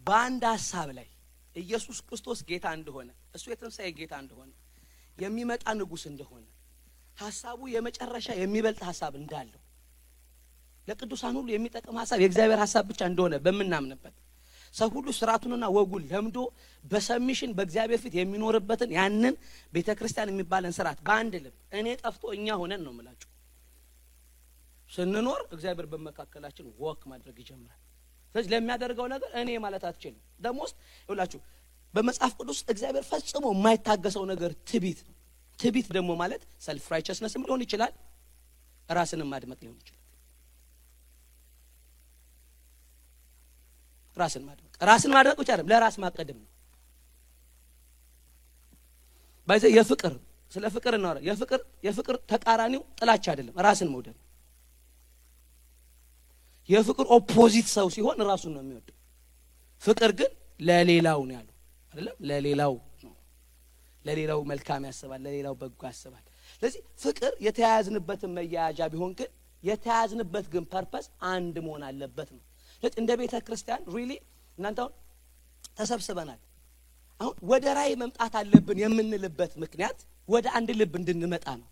[0.00, 1.08] በአንድ ሀሳብ ላይ
[1.56, 4.50] ኢየሱስ ክርስቶስ ጌታ እንደሆነ እሱ የትንሣኤ ጌታ እንደሆነ
[5.18, 6.44] የሚመጣ ንጉሥ እንደሆነ
[7.16, 9.60] ሀሳቡ የመጨረሻ የሚበልጥ ሀሳብ እንዳለው
[10.88, 14.14] ለቅዱሳን ሁሉ የሚጠቅም ሀሳብ የእግዚአብሔር ሀሳብ ብቻ እንደሆነ በምናምንበት
[14.74, 16.38] ሰው ሁሉ ስርዓቱንና ወጉን ለምዶ
[16.84, 19.34] በ submission በእግዚአብሔር ፊት የሚኖርበትን ያንን
[19.72, 23.29] ቤተ ክርስቲያን የሚባለን ስርዓት በአንድ ልብ እኔ ጠፍቶ እኛ ሆነን ነው የምላችሁ
[24.90, 27.80] ስንኖር እግዚአብሔር በመካከላችን walk ማድረግ ይጀምራል።
[28.34, 30.76] ስለዚህ ለሚያደርገው ነገር እኔ ማለት አትችልም። ደግሞ ውስጥ
[31.08, 31.40] ይውላችሁ
[31.94, 35.14] በመጽሐፍ ቅዱስ እግዚአብሔር ፈጽሞ የማይታገሰው ነገር ትቢት ነው።
[35.58, 37.94] ትቢት ደግሞ ማለት self righteousness ም ሊሆን ይችላል፣
[38.88, 39.96] ራስንም ማድመጥ ሊሆን ይችላል።
[44.16, 46.48] ራስን ማድመቅ ራስን ማድመቅ ብቻ አይደለም፣ ለራስ ማቀደም ነው።
[49.48, 50.14] by the way የፍቅር
[50.52, 54.16] ስለ ፍቅር እናወራ። የፍቅር የፍቅር ተቃራኒው ጥላቻ አይደለም፣ ራስን መውደድ
[56.70, 58.96] የፍቅር opposite ሰው ሲሆን ራሱን ነው የሚወደው።
[59.82, 60.30] ፍቅር ግን
[60.60, 61.54] ለሌላው ነው ያለው
[61.92, 62.74] አይደለም፣ ለሌላው
[64.04, 69.30] ለሌላው መልካም ያስባል፣ ለሌላው በጎ ያስባል። ስለዚህ ፍቅር የተያያዝንበትን መያያዣ ቢሆን ግን
[69.62, 72.42] የተያያዝንበት ግን purpose አንድ መሆን አለበት ነው።
[72.96, 74.12] እንደ ቤተ ክርስቲያን really
[74.58, 74.94] እናንተ አሁን
[75.78, 76.40] ተሰብስበናል።
[77.20, 81.68] አሁን ወደ ራእይ መምጣት አለብን የምንልበት ምክንያት ወደ አንድ ልብ እንድንመጣ ነው።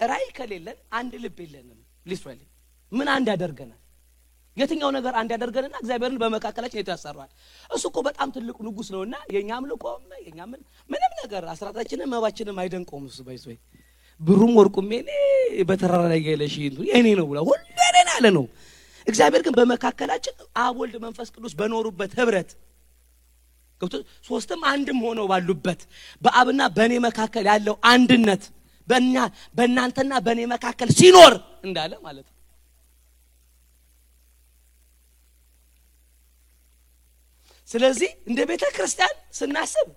[0.00, 2.40] ራእይ ከሌለን አንድ ልብ የለንም። literally
[2.92, 3.80] ምን አንድ ያደርገናል?
[4.58, 7.30] የትኛው ነገር አንድ ያደርገንና እግዚአብሔርን በመካከላችን የቱ ያሰራዋል?
[7.70, 13.04] እሱ እኮ በጣም ትልቅ ንጉሥ ነውና የእኛ አምልኮም የእኛ ምን ምንም ነገር አስራታችንም መባችንም አይደንቀውም።
[13.10, 13.44] እሱ by the way
[14.20, 15.10] ብሩም ወርቁም የኔ
[15.68, 16.54] በተራራ ላይ ያለሽ
[16.90, 18.46] የኔ ነው ብላ ሁሉ የኔ ያለ ነው።
[19.06, 22.50] እግዚአብሔር ግን በመካከላችን አብ፣ ወልድ፣ መንፈስ ቅዱስ በኖሩበት ህብረት
[23.80, 23.94] ገብቶ
[24.28, 25.80] ሶስትም አንድም ሆነው ባሉበት
[26.22, 28.42] በአብና በእኔ መካከል ያለው አንድነት
[28.88, 29.14] በእኛ
[29.56, 32.34] በእናንተና በእኔ መካከል ሲኖር እንዳለ ማለት ነው።
[37.68, 39.88] ስለዚህ እንደ ቤተ ክርስቲያን ስናስብ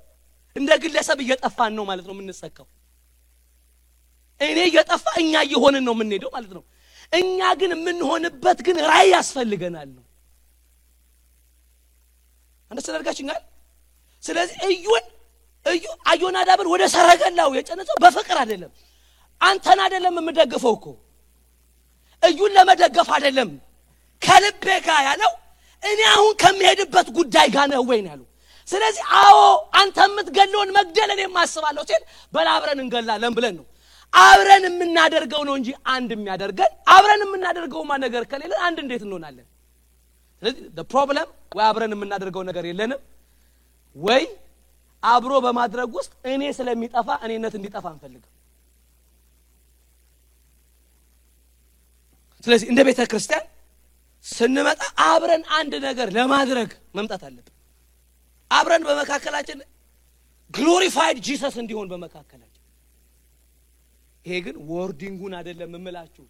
[0.56, 2.68] እንደ ግለሰብ እየጠፋን ነው ማለት ነው የምንሰካው።
[4.42, 6.64] እኔ እየጠፋ እኛ እየሆንን ነው የምንሄደው ማለት ነው።
[7.14, 10.04] እኛ ግን የምንሆንበት ግን ራእይ ያስፈልገናል ነው
[12.72, 13.42] አንደስ ተደርጋችኛል።
[14.24, 15.06] ስለዚህ እዩን
[15.66, 18.72] እዩ አዮናዳብን ወደ ሰረገላው የጨነሰው በፍቅር አይደለም።
[19.42, 20.86] አንተን አይደለም የምደግፈው እኮ
[22.24, 23.50] እዩን ለመደገፍ አይደለም
[24.22, 25.32] ከልቤ ጋር ያለው
[25.84, 28.28] እኔ አሁን ከሚሄድበት ጉዳይ ጋር ነው ወይ ነው ያለው።
[28.68, 29.38] ስለዚህ አዎ
[29.80, 33.66] አንተ የምትገለውን መግደል እኔም አስባለሁ ሲል በል አብረን እንገላለን ብለን ነው
[34.14, 39.46] አብረን የምናደርገው ነው እንጂ አንድ የሚያደርገን አብረን የምናደርገውማ ነገር ከሌለ አንድ እንዴት እንሆናለን?
[40.42, 43.02] ስለዚህ ፕሮብለም ወይ አብረን የምናደርገው ነገር የለንም
[43.96, 44.24] ወይ
[45.04, 48.32] አብሮ በማድረግ ውስጥ እኔ ስለሚጠፋ እኔነት እንዲጠፋ አንፈልግም።
[52.44, 53.46] ስለዚህ እንደ ቤተ ክርስቲያን
[54.26, 57.56] ስንመጣ አብረን አንድ ነገር ለማድረግ መምጣት አለብን።
[58.52, 59.60] አብረን በመካከላችን
[60.52, 62.48] glorified Jesus እንዲሆን በመካከላችን
[64.26, 66.26] ይሄ ግን wording ኡን አይደለም እምላችሁ።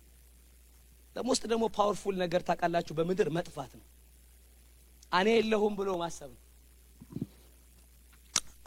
[1.16, 3.86] the most ደግሞ powerful ነገር ታውቃላችሁ፣ በምድር መጥፋት ነው።
[5.12, 6.42] እኔ የለሁም ብሎ ማሰብ ነው።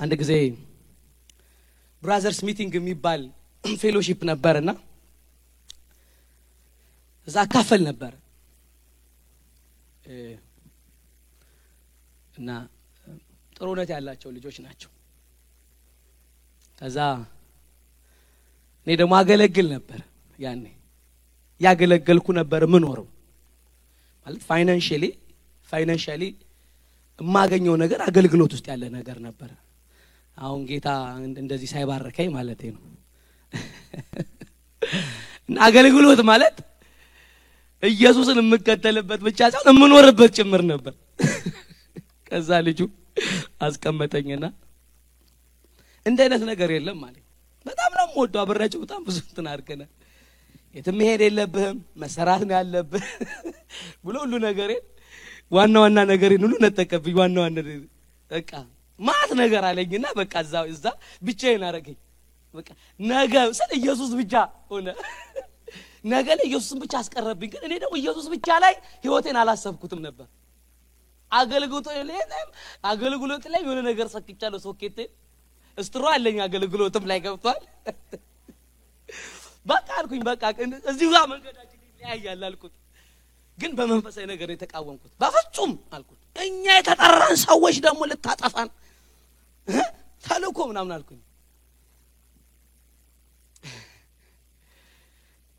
[0.01, 0.33] አንድ ጊዜ
[2.03, 3.23] brothers meeting የሚባል
[3.83, 4.71] fellowship ነበርና
[7.29, 8.13] እዛ እካፈል ነበር
[12.35, 12.51] እና
[13.57, 14.91] ጥሩ እውነት ያላቸው ልጆች ናቸው።
[16.79, 16.99] ከዛ
[18.87, 20.01] እኔ ደግሞ አገለግል ነበር።
[20.39, 20.65] ያኔ
[21.61, 23.07] ያገለገልኩ ነበር ምኖረው
[24.27, 25.05] ማለት financially
[25.69, 26.23] financially
[27.19, 29.51] የማገኘው ነገር አገልግሎት ውስጥ ያለ ነገር ነበር።
[30.37, 30.89] አሁን ጌታ
[31.41, 32.83] እንደዚህ ሳይባረከኝ ማለት ነው።
[35.49, 36.57] አገልግሎት ማለት
[37.91, 40.95] ኢየሱስን የምከተልበት ብቻ ሳይሆን የምኖርበት ጭምር ነበር።
[42.29, 42.81] ከዛ ልጁ
[43.65, 44.45] አስቀመጠኝና
[46.07, 47.21] እንደ አይነት ነገር የለም ማለት
[47.67, 49.91] በጣም ነው የምወደው። አብሬያቸው በጣም ብዙ እንትን አድርገናል።
[50.75, 53.05] የትም መሄድ የለብህም መሰራት ነው ያለብህ
[54.07, 54.83] ብሎ ሁሉ ነገሬን
[55.53, 57.59] ዋና ዋና ነገሬን ሁሉ ነጠቀብኝ። ዋና ዋና
[58.31, 58.51] በቃ
[58.99, 60.85] ማት ነገር አለኝና በቃ እዛ እዛ
[61.23, 61.99] ብቻዬን አረገኝ።
[62.55, 62.69] በቃ
[63.01, 64.35] ነገ ስለ ኢየሱስ ብቻ
[64.71, 64.87] ሆነ።
[66.05, 68.75] ነገ ላይ ኢየሱስን ብቻ አስቀረብኝ። ግን እኔ ደግሞ ኢየሱስ ብቻ ላይ
[69.05, 70.27] ህይወቴን አላሰብኩትም ነበር።
[71.33, 72.21] አገልግሎት ላይ
[72.85, 74.99] አገልግሎት ላይ የሆነ ነገር ሰክቻለሁ። ሶኬቴ
[75.79, 77.63] እስትሮ አለኝ አገልግሎትም ላይ ገብቷል።
[79.67, 80.43] በቃ አልኩኝ። በቃ
[80.91, 82.75] እዚሁ ጋር መንገዳችን ይለያያል አልኩት።
[83.59, 88.69] ግን በመንፈሳዊ ነገር የተቃወምኩት በፍጹም አልኩት። እኛ የተጠራን ሰዎች ደግሞ ልታጠፋን
[90.25, 91.21] ተልእኮ ምናምን አልኩኝ።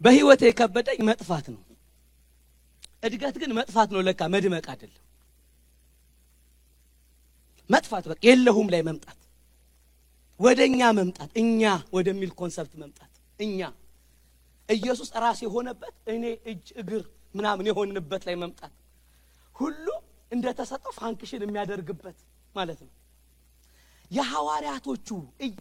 [0.02, 1.62] በህይወቴ የከበደኝ መጥፋት ነው።
[3.04, 5.02] እድገት ግን መጥፋት ነው ለካ መድመቅ አይደለም።
[7.70, 9.20] መጥፋት በቃ የለሁም ላይ መምጣት
[10.40, 11.62] ወደ እኛ መምጣት እኛ
[11.96, 13.60] ወደሚል concept መምጣት እኛ
[14.70, 17.04] ኢየሱስ ራስ የሆነበት እኔ እጅ እግር
[17.36, 18.74] ምናምን የሆንበት ላይ መምጣት
[19.56, 19.86] ሁሉ
[20.32, 22.18] እንደተሰጠው function የሚያደርግበት
[22.56, 22.92] ማለት ነው።
[24.12, 25.08] የሐዋርያቶቹ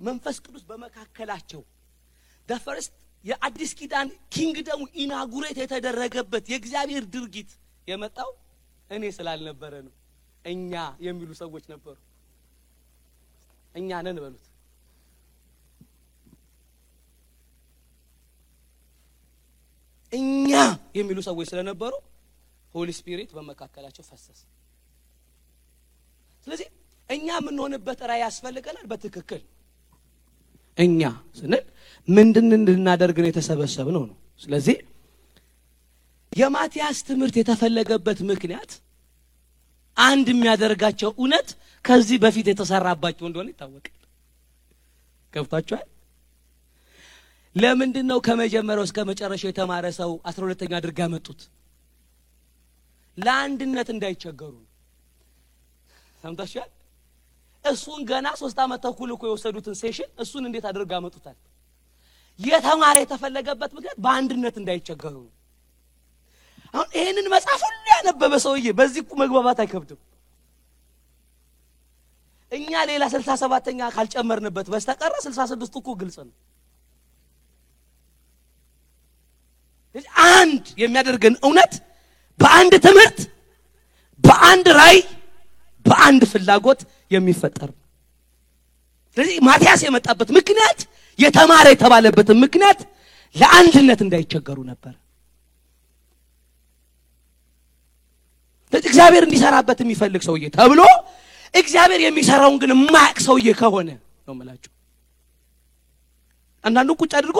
[0.08, 1.62] መንፈስ ቅዱስ በመካከላቸው
[2.48, 2.94] the first
[3.24, 7.50] የአዲስ ኪዳን kingdom ኡ inaugurate የተደረገበት የእግዚአብሔር ድርጊት
[7.88, 8.30] የመጣው
[8.90, 9.94] እኔ ስላልነበረ ነው።
[10.44, 10.72] እኛ
[11.04, 11.96] የሚሉ ሰዎች ነበሩ።
[13.74, 14.44] እኛ ነን በሉት።
[20.12, 20.50] እኛ
[20.96, 21.92] የሚሉ ሰዎች ስለነበሩ
[22.74, 24.40] ሆሊ ስፒሪት በመካከላቸው ፈሰስ።
[26.46, 26.68] ስለዚህ
[27.08, 29.42] እኛ የምንሆንበት ራእይ ያስፈልገናል። በትክክል
[30.78, 31.00] እኛ
[31.38, 31.64] ስንል
[32.08, 34.76] ምንድን እንድናደርግ ነው የተሰበሰብነው ነው። ስለዚህ
[36.32, 38.70] የማቲያስ ትምህርት የተፈለገበት ምክንያት
[39.96, 41.48] አንድ የሚያደርጋቸው እውነት
[41.84, 44.00] ከዚህ በፊት የተሰራባቸው እንደሆነ ይታወቃል።
[45.32, 45.86] ገብቷችኋል?
[47.56, 51.40] ለምንድን ነው ከመጀመሪያው እስከ መጨረሻው የተማረ ሰው አስራ ሁለተኛ አድርጋ ያመጡት?
[53.18, 54.54] ለአንድነት እንዳይቸገሩ
[56.24, 56.70] ሰምታችኋል?
[57.64, 61.36] እሱን ገና ሶስት ዓመት ተኩል እኮ የወሰዱትን ሴሽን እሱን እንዴት አድርጋ ያመጡታል?
[62.40, 65.32] የተማረ የተፈለገበት ምክንያት በአንድነት እንዳይቸገሩ ነው።
[66.74, 70.00] አሁን ይህንን መጽሐፍ ሁሉ ያነበበ ሰውዬ በዚህ መግባባት አይከብድም።
[72.52, 76.34] እኛ ሌላ ስልሳ ሰባተኛ ካልጨመርንበት በስተቀረ ስልሳ ስድስቱ እኮ ግልጽ ነው።
[80.30, 81.72] አንድ የሚያደርገን እውነት
[82.40, 83.18] በአንድ ትምህርት፣
[84.24, 84.98] በአንድ ራእይ፣
[85.86, 87.80] በአንድ ፍላጎት የሚፈጠር ነው።
[89.16, 90.78] ስለዚህ ማቲያስ የመጣበት ምክንያት
[91.18, 92.78] የተማረ የተባለበትን ምክንያት
[93.36, 94.94] ለአንድነት እንዳይቸገሩ ነበር።
[98.72, 100.80] እግዚአብሔር እንዲሰራበት የሚፈልግ ሰውዬ ተብሎ
[101.54, 103.88] እግዚአብሔር የሚሰራውን ግን የማያውቅ ሰውዬ ከሆነ
[104.26, 104.70] ነው የምላቸው።
[106.64, 107.38] አንዳንዱ ቁጭ አድርጎ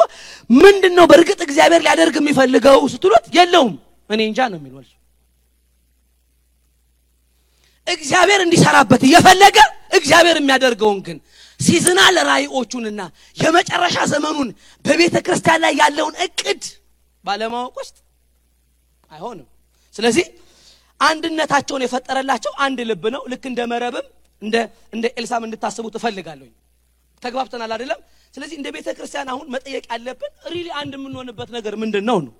[0.57, 3.75] ምንድን ነው በእርግጥ እግዚአብሔር ሊያደርግ የሚፈልገው ስትሉት የለውም
[4.11, 4.75] እኔ እንጃ ነው የሚል
[7.87, 9.59] እግዚአብሔር እንዲሰራበት እየፈለገ
[9.99, 11.19] እግዚአብሔር የሚያደርገውን ግን
[11.61, 13.01] seasonal ራእዮቹንና
[13.37, 14.49] የመጨረሻ ዘመኑን
[14.85, 16.63] በቤተ ክርስቲያን ላይ ያለውን እቅድ
[17.25, 17.97] ባለማወቅ ውስጥ
[19.13, 19.47] አይሆንም።
[19.95, 20.27] ስለዚህ
[21.01, 24.07] አንድነታቸውን የፈጠረላቸው አንድ ልብ ነው። ልክ እንደ መረብም
[24.93, 26.49] እንደ ኤልሳም እንድታስቡት እፈልጋለሁ።
[27.23, 28.01] ተግባብተናል አይደለም?
[28.35, 32.35] ስለዚህ እንደ ቤተ ክርስቲያን አሁን መጠየቅ ያለብን really አንድ የምንሆንበት ነገር ምንድን ነው ነው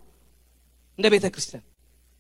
[0.99, 1.65] እንደ ቤተ ክርስቲያን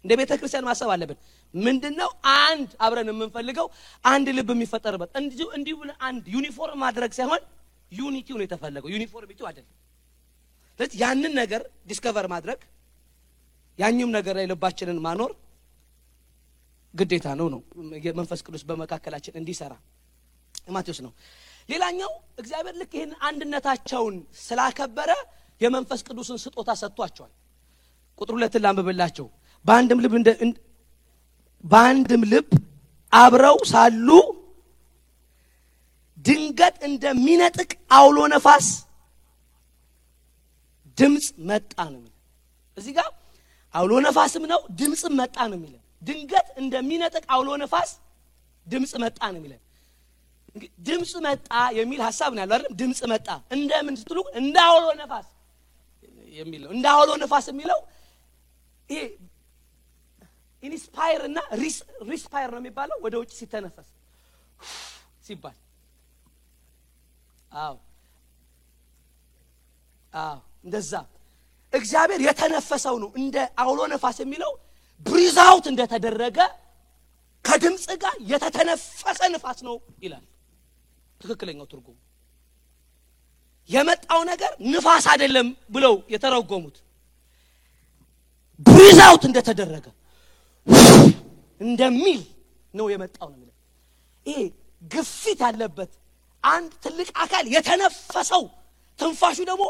[0.04, 1.18] እንደ ቤተ ክርስቲያን ማሰብ አለብን።
[1.54, 3.66] ምንድን ነው አንድ አብረን የምንፈልገው
[4.04, 5.10] አንድ ልብ የሚፈጠርበት
[5.54, 7.42] እንዲሁ አንድ ዩኒፎርም ማድረግ ሳይሆን
[7.92, 9.72] unity ው ነው የተፈለገው፣ uniformity ው አይደለም።
[10.80, 12.60] ስለዚህ ያንን ነገር discover ማድረግ
[13.78, 15.30] ያኝም ነገር ላይ ልባችንን ማኖር
[16.94, 17.60] ግዴታ ነው ነው
[18.04, 19.72] የመንፈስ ቅዱስ በመካከላችን እንዲሰራ
[20.68, 21.12] ማቴዎስ ነው።
[21.68, 25.10] ሌላኛው እግዚአብሔር ልክ ይህን አንድነታቸውን ስላከበረ
[25.60, 27.32] የመንፈስ ቅዱስን ስጦታ ሰጥቷቸዋል።
[28.18, 29.26] ቁጥር ሁለትን ላንብብላቸው።
[29.64, 30.14] በአንድም ልብ
[31.64, 32.48] በአንድም ልብ
[33.12, 34.08] አብረው ሳሉ
[36.24, 38.66] ድንገት እንደሚነጥቅ አውሎ ነፋስ
[40.98, 42.10] ድምፅ መጣ ነው የሚለው።
[42.76, 43.08] እዚህ ጋር
[43.74, 47.90] አውሎ ነፋስም ነው ድምፅም መጣ ነው የሚለው። ድንገት እንደሚነጥቅ አውሎ ነፋስ
[48.66, 49.60] ድምፅ መጣ ነው የሚለን።
[50.86, 51.48] ድምፅ መጣ
[51.78, 52.72] የሚል ሀሳብ ነው ያለው አይደል?
[52.80, 55.26] ድምፅ መጣ እንደምን ስትሉ እንደ አውሎ ነፋስ
[56.34, 57.80] የሚል ነው። እንደ አውሎ ነፋስ የሚለው
[58.88, 59.00] ይሄ
[60.64, 61.38] inspire እና
[62.10, 63.88] respire ነው የሚባለው ወደ ውጭ ሲተነፈስ።
[65.26, 65.56] ሲባል
[67.58, 67.74] አዎ
[70.12, 70.92] አዎ እንደዛ።
[71.72, 74.52] እግዚአብሔር የተነፈሰው ነው እንደ አውሎ ነፋስ የሚለው
[75.06, 76.38] breathe out እንደተደረገ
[77.44, 80.24] ከድምፅ ጋር የተተነፈሰ ንፋስ ነው ይላል።
[81.20, 81.98] ትክክለኛው ትርጉም
[83.70, 86.76] የመጣው ነገር ንፋስ አይደለም ብለው የተረጎሙት።
[88.66, 89.86] ብሪዝ አውት እንደተደረገ
[91.60, 92.20] እንደሚል
[92.74, 93.54] ነው የመጣው ነው የሚለው
[94.26, 94.38] ይሄ
[94.90, 95.92] ግፊት ያለበት
[96.44, 98.44] አንድ ትልቅ አካል የተነፈሰው
[98.98, 99.64] ትንፋሹ ደግሞ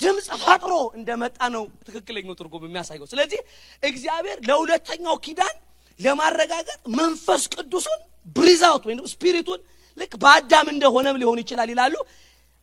[0.00, 3.40] ድምፅ ፈጥሮ እንደመጣ ነው ትክክለኛው ትርጉም የሚያሳየው። ስለዚህ
[3.82, 5.54] እግዚአብሔር ለሁለተኛው ኪዳን
[6.00, 8.00] ለማረጋገጥ መንፈስ ቅዱሱን
[8.36, 9.60] breathe out ወይም spirit ኡን
[9.98, 11.94] ልክ በአዳም እንደሆነም ሊሆን ይችላል ይላሉ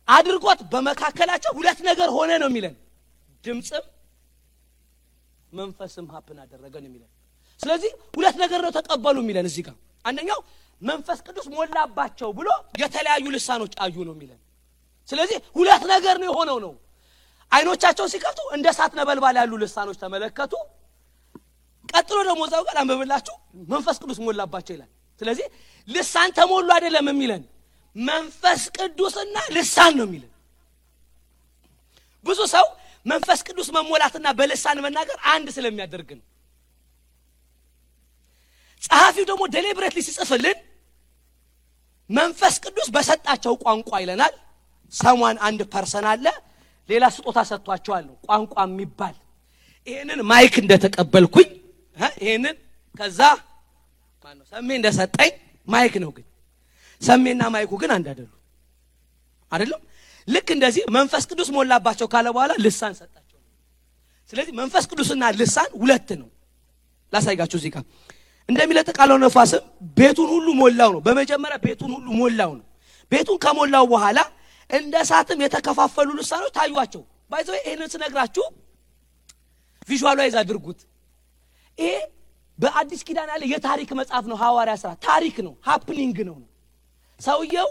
[0.08, 2.74] አድርጎት በመካከላቸው ሁለት ነገር ሆነ ነው የሚለን።
[3.44, 3.84] ድምፅም
[5.52, 7.10] መንፈስም happen አደረገ ነው የሚለን።
[7.60, 10.40] ስለዚህ ሁለት ነገር ነው ተቀበሉ የሚለን እዚህ ጋር። አንደኛው
[10.82, 12.48] መንፈስ ቅዱስ ሞላባቸው ብሎ
[12.82, 14.40] የተለያዩ ልሳኖች አዩ ነው የሚለን።
[15.08, 16.72] ስለዚህ ሁለት ነገር ነው የሆነው ነው
[17.52, 20.52] አይኖቻቸውን ሲከፍቱ እንደ እሳት ነበልባል ያሉ ልሳኖች ተመለከቱ።
[21.88, 23.34] ቀጥሎ ደግሞ እዛው ጋር አንብብላችሁ
[23.72, 24.90] መንፈስ ቅዱስ ሞላባቸው ይላል።
[25.20, 25.46] ስለዚህ
[25.88, 27.42] ልሳን ተሞሉ አይደለም የሚለን
[27.96, 30.30] መንፈስ ቅዱስና ልሳን ነው የሚለን።
[32.26, 32.66] ብዙ ሰው
[33.06, 36.24] መንፈስ ቅዱስ መሞላትና በልሳን መናገር አንድ ስለሚያደርግ ነው።
[38.84, 40.58] ጸሐፊው ደግሞ deliberately ሲጽፍልን
[42.10, 44.34] መንፈስ ቅዱስ በሰጣቸው ቋንቋ ይለናል።
[44.92, 46.26] someone አንድ person አለ፣
[46.88, 49.14] ሌላ ስጦታ ሰጥቷቸዋል ነው ቋንቋ የሚባል
[49.88, 51.48] ይሄንን mic እንደተቀበልኩኝ
[52.16, 52.56] ይሄንን
[52.94, 53.20] ከዛ
[54.24, 55.32] ማነው ሰሜ እንደሰጠኝ
[55.68, 56.26] mic ነው። ግን
[57.02, 58.30] ሰሜና mic ኡ ግን አንድ አይደሉ
[59.52, 59.80] አይደለም።
[60.28, 63.38] ልክ እንደዚህ መንፈስ ቅዱስ ሞላባቸው ካለ በኋላ ልሳን ሰጣቸው።
[64.32, 66.28] ስለዚህ መንፈስ ቅዱስና ልሳን ሁለት ነው።
[67.12, 67.84] ላሳይጋችሁ እዚህ ጋር
[68.48, 69.62] እንደሚነጥቅ አውሎ ነፋስም
[69.98, 72.64] ቤቱን ሁሉ ሞላው ነው። በመጀመሪያ ቤቱን ሁሉ ሞላው ነው።
[73.12, 74.18] ቤቱን ከሞላው በኋላ
[74.70, 78.44] እንደ እሳትም የተከፋፈሉ ልሳኖች ታዩአቸው። by the way ይህንን ስነግራችሁ
[79.88, 80.80] visualize አድርጉት።
[81.78, 81.92] ይሄ
[82.58, 86.48] በአዲስ ኪዳን ያለ የታሪክ መጽሐፍ ነው። ሐዋርያ ሥራ ታሪክ ነው፣ happening ነው ነው
[87.24, 87.68] ሰውየው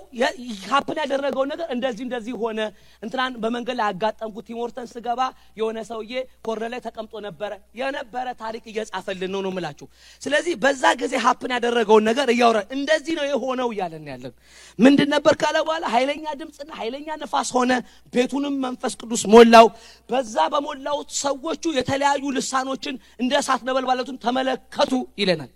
[0.70, 2.60] happen ያደረገውን ነገር እንደዚህ እንደዚህ ሆነ።
[3.04, 5.22] እንትናን በመንገድ ላይ ያጋጠምኩት Tim Horton ስገባ
[5.60, 6.14] የሆነ ሰውዬ
[6.46, 9.88] corner ላይ ተቀምጦ ነበረ። የነበረ ታሪክ እየጻፈልን ነው ነው ምላችሁ።
[10.22, 14.34] ስለዚህ በዛ ጊዜ ሀፕን ያደረገውን ነገር እያወራ እንደዚህ ነው የሆነው እያለን ያለን
[14.80, 17.72] ምንድን ነበር ካለ በኋላ ኃይለኛ ድምፅና ኃይለኛ ነፋስ ሆነ፣
[18.14, 19.68] ቤቱንም መንፈስ ቅዱስ ሞላው።
[20.10, 24.92] በዛ በሞላው ሰዎቹ የተለያዩ ልሳኖችን እንደ እሳት ነበልባሎችን ተመለከቱ
[25.22, 25.52] ይለናል።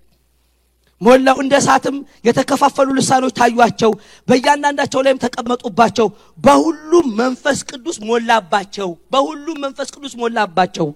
[1.01, 1.95] ሞላው እንደ እሳትም
[2.27, 3.91] የተከፋፈሉ ልሳኖች ታዩአቸው፣
[4.27, 6.07] በእያንዳንዳቸው ላይም ተቀመጡባቸው።
[6.39, 10.87] በሁሉም መንፈስ ቅዱስ ሞላባቸው። በሁሉም መንፈስ ቅዱስ ሞላባቸው።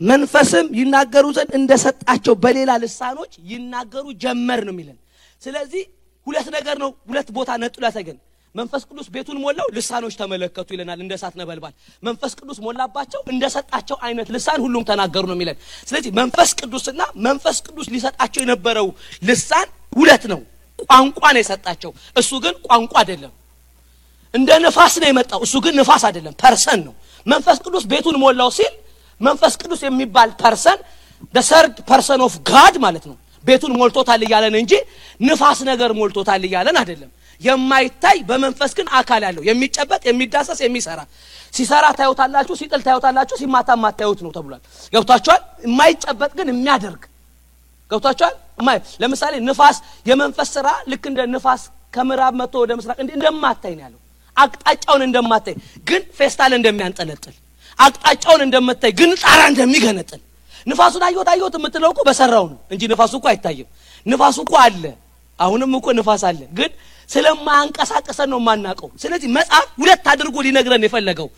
[0.00, 4.98] መንፈስም ይናገሩ ዘንድ እንደሰጣቸው በሌላ ልሳኖች ይናገሩ ጀመር ነው የሚለን።
[5.42, 5.82] ስለዚህ
[6.26, 8.18] ሁለት ነገር ነው፣ ሁለት ቦታ ነጥሎ ያሳየን።
[8.54, 11.72] መንፈስ ቅዱስ ቤቱን ሞላው፣ ልሳኖች ተመለከቱ ይለናል። እንደ እሳት ነበልባል
[12.02, 15.56] መንፈስ ቅዱስ ሞላባቸው፣ እንደሰጣቸው አይነት ልሳን ሁሉም ተናገሩ ነው የሚለን።
[15.88, 18.88] ስለዚህ መንፈስ ቅዱስና መንፈስ ቅዱስ ሊሰጣቸው የነበረው
[19.22, 20.40] ልሳን ሁለት ነው።
[20.84, 23.32] ቋንቋ ነው የሰጣቸው። እሱ ግን ቋንቋ አይደለም።
[24.34, 26.94] እንደ ንፋስ ነው የመጣው። እሱ ግን ንፋስ አይደለም፣ person ነው።
[27.26, 28.72] መንፈስ ቅዱስ ቤቱን ሞላው ሲል
[29.20, 30.78] መንፈስ ቅዱስ የሚባል person
[31.42, 34.72] third person of God ማለት ነው። ቤቱን ሞልቶታል እያለን እንጂ
[35.20, 37.10] ንፋስ ነገር ሞልቶታል እያለን አይደለም።
[37.42, 41.00] የማይታይ በመንፈስ ግን አካል ያለው የሚጨበጥ የሚዳሰስ የሚሰራ
[41.52, 44.62] ሲሰራ ታዩታላችሁ፣ ሲጥል ታዩታላችሁ፣ ሲማታ ማታዩት ነው ተብሏል።
[44.92, 45.40] ገብቷችኋል?
[45.66, 47.02] የማይጨበጥ ግን የሚያደርግ
[47.90, 48.34] ገብቷችኋል?
[49.02, 49.76] ለምሳሌ ንፋስ
[50.06, 51.62] የመንፈስ ስራ ልክ እንደ ንፋስ
[51.94, 54.00] ከምዕራብ መጥቶ ወደ ምስራቅ እንደማታይ ነው ያለው።
[54.36, 55.54] አቅጣጫውን እንደማታይ
[55.88, 57.34] ግን ፌስታል እንደሚያንጠለጥል
[57.78, 60.20] አቅጣጫውን እንደምታይ ግን ጣራ እንደሚገነጥል
[60.66, 63.68] ንፋሱን አየሁት አየሁት የምትለው እኮ በሰራው ነው እንጂ ንፋሱ እኮ አይታይም።
[64.06, 64.84] ንፋሱ እኮ አለ፣
[65.38, 66.70] አሁንም እኮ ንፋስ አለ ግን
[67.12, 71.28] ስለማያንቀሳቀሰን ነው የማናውቀው። ስለዚህ መጽሐፍ ሁለት አድርጎ ሊነግረን የፈለገው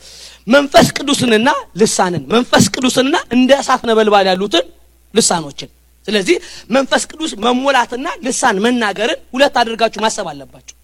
[0.47, 1.49] መንፈስ ቅዱስንና
[1.81, 4.67] ልሳንን፣ መንፈስ ቅዱስንና እንደ እሳት ነበልባል ያሉትን
[5.15, 5.71] ልሳኖችን።
[6.07, 6.37] ስለዚህ
[6.71, 10.75] መንፈስ ቅዱስ መሞላትና ልሳን መናገርን ሁለት አድርጋችሁ ማሰብ አለባችሁ።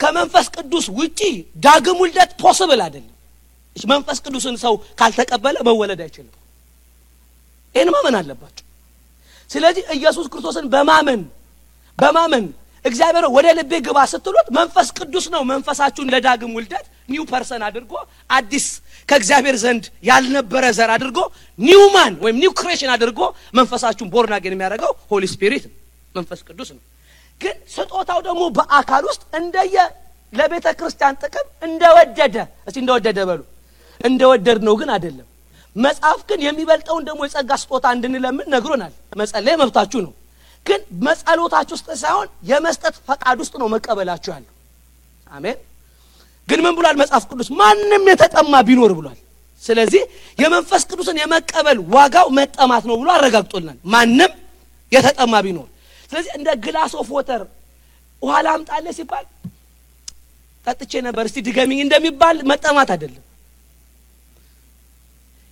[0.00, 1.20] ከመንፈስ ቅዱስ ውጪ
[1.64, 3.08] ዳግም ውልደት possible አይደለም።
[3.76, 6.34] መንፈስ ቅዱስን ሰው ካልተቀበለ መወለድ አይችልም።
[7.74, 8.64] ይህን ማመን አለባችሁ።
[9.50, 11.20] ስለዚህ ኢየሱስ ክርስቶስን በማመን
[11.98, 12.44] በማመን
[12.84, 17.92] እግዚአብሔር ወደ ልቤ ግባ ስትሉት መንፈስ ቅዱስ ነው መንፈሳችሁን ለዳግም ውልደት new person አድርጎ
[18.30, 18.66] አዲስ
[19.08, 21.18] ከእግዚአብሔር ዘንድ ያልነበረ ዘር አድርጎ
[21.58, 23.20] new man ወይም new creation አድርጎ
[23.58, 25.76] መንፈሳችሁን born again የሚያደርገው Holy Spirit ነው፣
[26.14, 26.82] መንፈስ ቅዱስ ነው።
[27.40, 29.76] ግን ስጦታው ደግሞ በአካል ውስጥ እንደየ
[30.32, 32.36] ለቤተ ክርስቲያን ጥቅም እንደወደደ
[32.68, 33.40] እስቲ እንደወደደ በሉ
[34.00, 35.26] እንደወደድ ነው ግን አይደለም።
[35.76, 40.12] መጽሐፍ ግን የሚበልጠውን ደግሞ የጸጋ ስጦታ እንድንለምን ነግሮናል። መጸለይ መብታችሁ ነው
[40.66, 44.52] ግን መጸሎታችሁ ውስጥ ሳይሆን የመስጠት ፈቃድ ውስጥ ነው መቀበላችሁ ያለው።
[45.30, 45.58] አሜን።
[46.48, 47.48] ግን ምን ብሏል መጽሐፍ ቅዱስ?
[47.60, 49.18] ማንም የተጠማ ቢኖር ብሏል።
[49.62, 50.02] ስለዚህ
[50.38, 54.32] የመንፈስ ቅዱስን የመቀበል ዋጋው መጠማት ነው ብሎ አረጋግጦልናል። ማንም
[54.92, 55.68] የተጠማ ቢኖር።
[56.10, 57.42] ስለዚህ እንደ glass of water
[58.22, 59.24] ውሃ ላምጣልህ ሲባል
[60.66, 63.22] ጠጥቼ ነበር እስቲ ድገሚኝ እንደሚባል መጠማት አይደለም።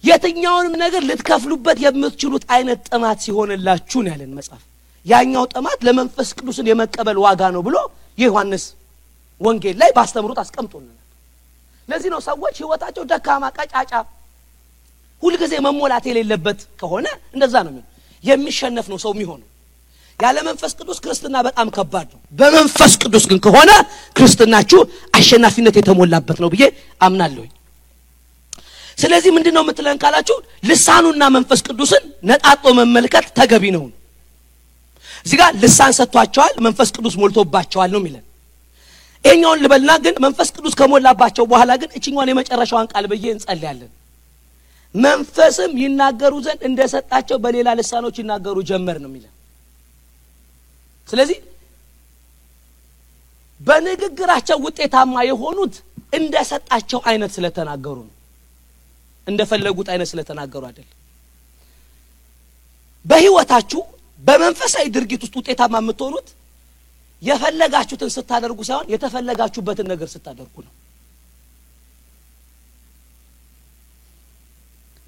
[0.05, 4.63] የትኛውንም ነገር ልትከፍሉበት የምትችሉት አይነት ጥማት ሲሆንላችሁ ነው ያለን መጽሐፍ።
[5.07, 7.77] ያኛው ጥማት ለመንፈስ ቅዱስን የመቀበል ዋጋ ነው ብሎ
[8.19, 8.65] የዮሐንስ
[9.41, 10.97] ወንጌል ላይ ባስተምሩት አስቀምጦልናል።
[11.89, 13.93] ለዚህ ነው ሰዎች ህይወታቸው ደካማ፣ ቀጫጫ፣
[15.23, 17.73] ሁልጊዜ መሞላት የሌለበት ከሆነ እንደዛ ነው
[18.25, 19.47] የሚሸነፍ ነው ሰው የሚሆነው።
[20.21, 23.71] ያለ መንፈስ ቅዱስ ክርስትና በጣም ከባድ ነው። በመንፈስ ቅዱስ ግን ከሆነ
[24.17, 24.81] ክርስትናችሁ
[25.19, 26.65] አሸናፊነት የተሞላበት ነው ብዬ
[27.01, 27.51] አምናለሁኝ።
[28.99, 30.37] ስለዚህ ምንድን ነው የምትለን ካላችሁ
[30.71, 33.85] ልሳኑና መንፈስ ቅዱስን ነጣጦ መመልከት ተገቢ ነው።
[35.27, 38.25] እዚህ ጋር ልሳን ሰጥቷቸዋል፣ መንፈስ ቅዱስ ሞልቶባቸዋል ነው የሚለን።
[39.25, 43.91] ይሄኛውን ልበልና ግን መንፈስ ቅዱስ ከሞላባቸው በኋላ ግን እችኛዋን የመጨረሻዋን ቃል ብዬ እንጸልያለን።
[44.95, 49.35] መንፈስም ይናገሩ ዘንድ እንደሰጣቸው በሌላ ልሳኖች ይናገሩ ጀመር ነው የሚለን።
[51.09, 51.39] ስለዚህ
[53.61, 55.75] በንግግራቸው ውጤታማ የሆኑት
[56.13, 58.15] እንደሰጣቸው አይነት ስለተናገሩ ነው።
[59.27, 60.97] እንደፈለጉት አይነት ስለተናገሩ አይደለም።
[63.05, 63.83] በህይወታችሁ
[64.21, 66.29] በመንፈሳዊ ድርጊት ውስጥ ውጤታማ የምትሆኑት
[67.23, 70.73] የፈለጋችሁትን ስታደርጉ ሳይሆን የተፈለጋችሁበትን ነገር ስታደርጉ ነው።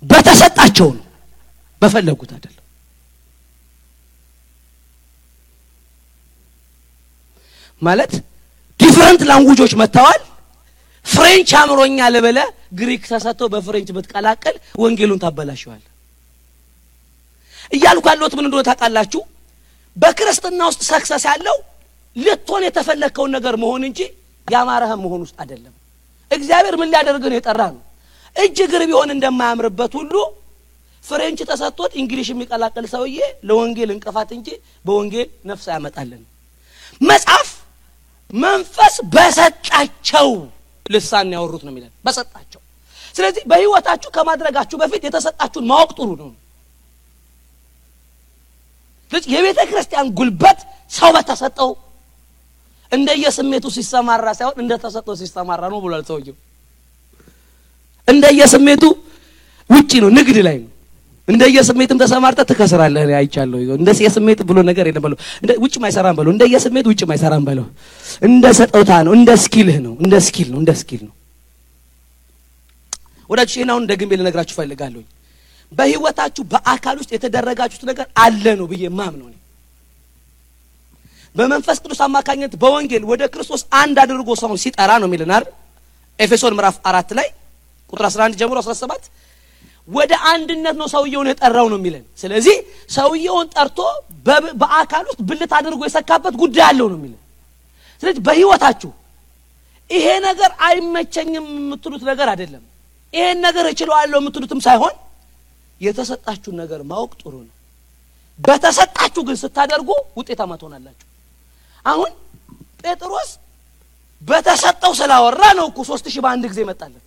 [0.02, 1.04] በተሰጣቸው ነው፣
[1.82, 2.58] በፈለጉት አይደለም።
[7.82, 8.12] ማለት
[8.80, 10.20] different language ኦች መጥተዋል።
[11.06, 12.48] French አምሮኛል ብለህ
[12.78, 15.82] ግሪክ ተሰጥቶ በ French ብትቀላቀል ወንጌሉን ታበላሸዋል።
[17.72, 19.20] እያልኩ ያለሁት ምን እንደሆነ ታውቃላችሁ?
[19.96, 21.56] በክርስትና ውስጥ success ያለው
[22.16, 24.00] ልትሆን የተፈለግከውን ነገር መሆን እንጂ
[24.48, 25.74] ያማረህም መሆን ውስጥ አይደለም።
[26.30, 27.82] እግዚአብሔር ምን ሊያደርግ ነው የጠራ ነው።
[28.36, 30.14] እጅ እግር ቢሆን እንደማያምርበት ሁሉ
[31.04, 33.18] ፍሬንች ተሰጥቶት እንግሊሽ የሚቀላቀል ሰውዬ
[33.48, 34.48] ለወንጌል እንቅፋት እንጂ
[34.84, 36.22] በወንጌል ነፍስ አያመጣልን።
[37.00, 37.48] መጽሐፍ
[38.34, 40.28] መንፈስ በሰጣቸው
[40.86, 42.60] ልሳን ያወሩት ነው የሚለን በሰጣቸው።
[43.14, 46.30] ስለዚህ በህይወታችሁ ከማድረጋችሁ በፊት የተሰጣችሁን ማወቅ ጥሩ ነው።
[49.32, 50.58] የቤተ ክርስቲያን ጉልበት
[50.92, 51.70] ሰው በተሰጠው
[52.92, 56.36] እንደየስሜቱ ሲሰማራ ሳይሆን እንደተሰጠው ሲሰማራ ነው ብሏል ሰውየው።
[58.08, 58.82] እንደየስሜቱ
[59.70, 60.68] ውጪ ነው፣ ንግድ ላይ ነው።
[61.28, 65.18] እንደየስሜትም ተሰማርተህ ትከስራለህ። እኔ አይቻለሁ። እንደ የስሜት ብሎ ነገር የለም በለው።
[65.64, 67.66] ውጭ ማይሰራም በለው። እንደ የስሜት ውጭ ማይሰራም በለው።
[68.22, 71.14] እንደ ስጦታ ነው፣ እንደ skill ህ ነው፣ እንደ skill ነው፣ እንደ skill ነው።
[73.30, 75.02] ወዳጆች ይህን አሁን ደግሜ ልነግራችሁ እፈልጋለሁ።
[75.72, 79.36] በህይወታችሁ በአካል ውስጥ የተደረጋችሁት ነገር አለ ነው ብዬ ማምነው እኔ
[81.34, 85.46] በመንፈስ ቅዱስ አማካኝነት በወንጌል ወደ ክርስቶስ አንድ አድርጎ ሰውን ሲጠራ ነው የሚለን አይደል?
[86.18, 87.28] ኤፌሶን ምዕራፍ አራት ላይ
[87.92, 89.06] ቁጥር 11 ጀምሮ 17
[89.88, 92.56] ወደ አንድነት ነው ሰውየውን የጠራው ነው የሚለን። ስለዚህ
[92.90, 93.78] ሰውየውን ጠርቶ
[94.60, 97.20] በአካል ውስጥ ብልት አድርጎ የሰካበት ጉዳይ አለው ነው የሚለን።
[98.02, 98.90] ስለዚህ በህይወታችሁ
[99.90, 102.62] ይሄ ነገር አይመቸኝም የምትሉት ነገር አይደለም።
[103.12, 104.94] ይሄን ነገር እችለዋለሁ የምትሉትም ሳይሆን
[105.82, 107.54] የተሰጣችሁን ነገር ማወቅ ጥሩ ነው።
[108.38, 111.08] በተሰጣችሁ ግን ስታደርጉ ውጤታማ ትሆናላችሁ።
[111.86, 112.10] አሁን
[112.82, 113.30] ጴጥሮስ
[114.22, 117.04] በተሰጠው ስላወራ ነው እኮ ሶስት ሺህ በአንድ ጊዜ መጣለት።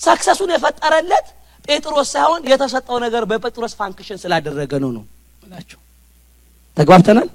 [0.00, 1.26] success ኡን የፈጠረለት
[1.64, 5.04] ጴጥሮስ ሳይሆን የተሰጠው ነገር በጴጥሮስ function ስላደረገ ነው ነው
[5.42, 5.78] እላችሁ።
[6.76, 7.28] ተግባብተናል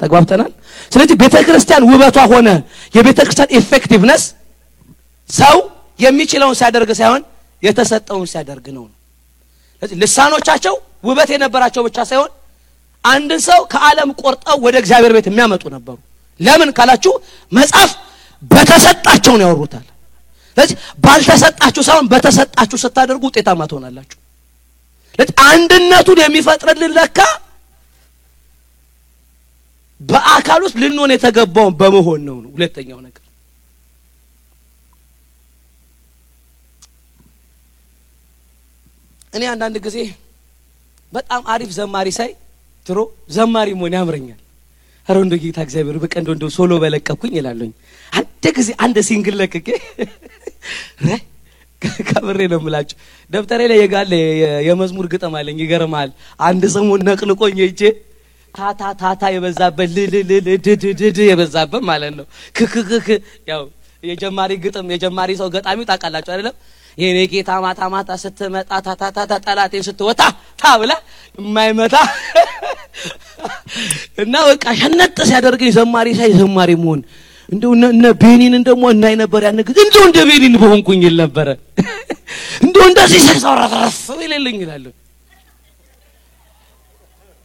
[0.00, 0.50] ተግባብተናል።
[0.92, 2.48] ስለዚህ ቤተ ክርስቲያን ውበቷ ሆነ
[2.94, 4.22] የቤተ ክርስቲያን effectiveness
[5.30, 5.56] ሰው
[5.98, 7.22] የሚችለውን ሲያደርግ ሳይሆን
[7.62, 9.01] የተሰጠውን ሲያደርግ ነው። ስለዚህ
[9.82, 10.74] ልሳኖቻቸው
[11.04, 12.30] ውበት የነበራቸው ብቻ ሳይሆን
[13.04, 15.96] አንድን ሰው ከዓለም ቆርጠው ወደ እግዚአብሔር ቤት የሚያመጡ ነበሩ።
[16.40, 17.12] ለምን ካላችሁ
[17.52, 17.90] መጽሐፍ
[18.42, 19.86] በተሰጣቸው ነው ያወሩታል።
[20.56, 20.74] ስለዚህ
[21.04, 24.18] ባልተሰጣችሁ ሳይሆን በተሰጣችሁ ስታደርጉ ውጤታማ ትሆናላችሁ።
[25.14, 27.18] ስለዚህ አንድነቱን የሚፈጥርልን ለካ
[30.00, 33.22] በአካል ውስጥ ልንሆን የተገባውን በመሆን ነው ሁለተኛው ነገር
[39.32, 39.98] እኔ አንዳንድ ጊዜ
[41.12, 42.30] በጣም አሪፍ ዘማሪ ሳይ
[42.86, 42.98] ድሮ
[43.30, 44.38] ዘማሪ መሆን ያምረኛል።
[45.08, 47.72] ኧረ እንደ ጌታ እግዚአብሔር በቃ እንደ እንደ solo በለቀኩኝ ይላለኝ።
[48.12, 49.68] አንድ ጊዜ አንድ single ለቅቄ
[52.08, 52.96] ከብሬ ነው የምላችሁ።
[53.30, 54.12] ደብተሬ ላይ የጋለ
[54.66, 56.10] የመዝሙር ግጥም አለኝ። ይገርማል።
[56.40, 57.80] አንድ ሰሞን ነቅንቆኝ ሄጄ
[58.54, 60.82] ታታ ታታ የበዛበት ልልልልድድድ
[61.28, 62.26] የበዛበት ማለት ነው።
[62.56, 63.08] ክክክክ
[63.48, 63.62] ያው
[64.02, 66.54] የጀማሪ ግጥም የጀማሪ ሰው ገጣሚው ታውቃላችሁ አይደለም?
[66.98, 70.20] የኔ ጌታ ማታ ማታ ስትመጣ ታታታታ ጠላቴን ስትወጣ
[70.58, 70.92] ታ ብላ
[71.38, 71.94] የማይመታ
[74.22, 77.00] እና በቃ ሸነጥ ሲያደርገኝ ዘማሪ ሳይ ዘማሪ መሆን
[77.48, 81.48] እንደው እነ ቤኒንን ደግሞ እናይ ነበር። ያን ጊዜ እንደው እንደ ቤኒን በሆንኩኝ ይል ነበረ።
[82.64, 84.84] እንደው እንደዚህ ተረፍ ይልልኝ ይላል።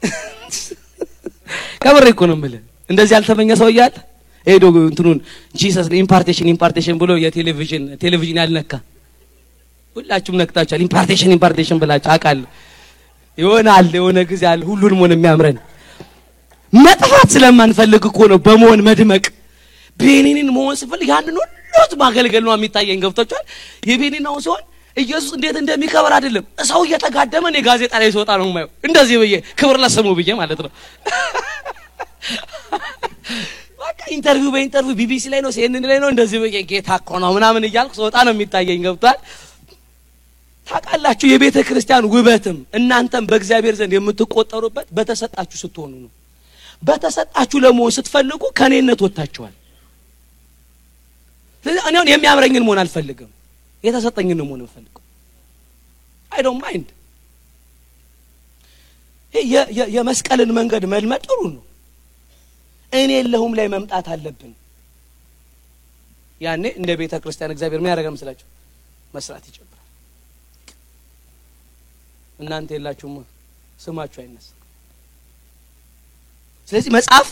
[1.83, 3.95] ከምሬ እኮ ነው የምልህ። እንደዚህ ያልተመኘ ሰው እያለ
[4.47, 5.17] ሄዶ እንትኑን
[5.55, 8.71] ጂሰስ ኢምፓርቴሽን ኢምፓርቴሽን ብሎ የቴሌቪዥን ቴሌቪዥን ያልነካ
[9.97, 12.47] ሁላችሁም ነክታችኋል። ኢምፓርቴሽን ኢምፓርቴሽን ብላችሁ አውቃለሁ።
[13.37, 15.57] ይሆናል የሆነ ጊዜ አለ ሁሉንም ሆነ የሚያምረን
[16.73, 19.25] መጥፋት ስለማንፈልግ እኮ ነው በመሆን መድመቅ።
[19.97, 21.51] ቤኒንን መሆን ስፈልግ ያንን ሁሉ
[22.01, 23.43] ማገልገል ነው የሚታየኝ። ገብቶቿል።
[23.89, 24.63] የቤኒን አሁን ሲሆን
[24.97, 29.77] ኢየሱስ እንዴት እንደሚከበር አይደለም ሰው እየተጋደመ እኔ ጋዜጣ ላይ ሲወጣ ነው የማየው። እንደዚህ ብዬ ክብር
[29.83, 30.71] ለስሙ ብዬ ማለት ነው።
[33.81, 37.31] በቃ interview በ interview ቢቢሲ ላይ ነው ሲኤንኤን ላይ ነው እንደዚህ ብዬ ጌታ እኮ ነው
[37.37, 39.17] ምናምን እያልኩ ስወጣ ነው የሚታየኝ። ገብቷል።
[40.67, 46.11] ታውቃላችሁ የቤተ ክርስቲያን ውበትም እናንተም በእግዚአብሔር ዘንድ የምትቆጠሩበት በተሰጣችሁ ስትሆኑ ነው።
[46.83, 49.53] በተሰጣችሁ ለመሆን ስትፈልጉ ከእኔነት ወጥታችኋል።
[51.65, 53.31] ስለዚህ እኔ አሁን የሚያምረኝን መሆን አልፈልግም፣
[53.83, 55.03] የተሰጠኝን መሆን እንፈልገው።
[56.31, 56.87] I don't mind
[59.95, 61.63] የመስቀልን መንገድ መልመድ ጥሩ ነው።
[62.91, 64.53] እኔ የለሁም ላይ መምጣት አለብን።
[66.41, 68.47] ያኔ እንደ ቤተ ክርስቲያን እግዚአብሔር ምን ያደርጋል መስላችሁ?
[69.13, 69.76] መስራት ይጀምራል።
[72.39, 73.15] እናንተ የላችሁም
[73.79, 74.47] ስማችሁ አይነሳ።
[76.69, 77.27] ስለዚህ መጽሐፍ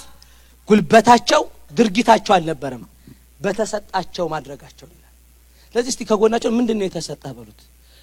[0.70, 1.42] ጉልበታቸው
[1.72, 2.84] ድርጊታቸው አልነበረም፣
[3.42, 5.02] በተሰጣቸው ማድረጋቸው ይላል።
[5.76, 7.62] ስለዚህ እስቲ ከጎናቸው ምንድን ነው የተሰጠህ በሉት።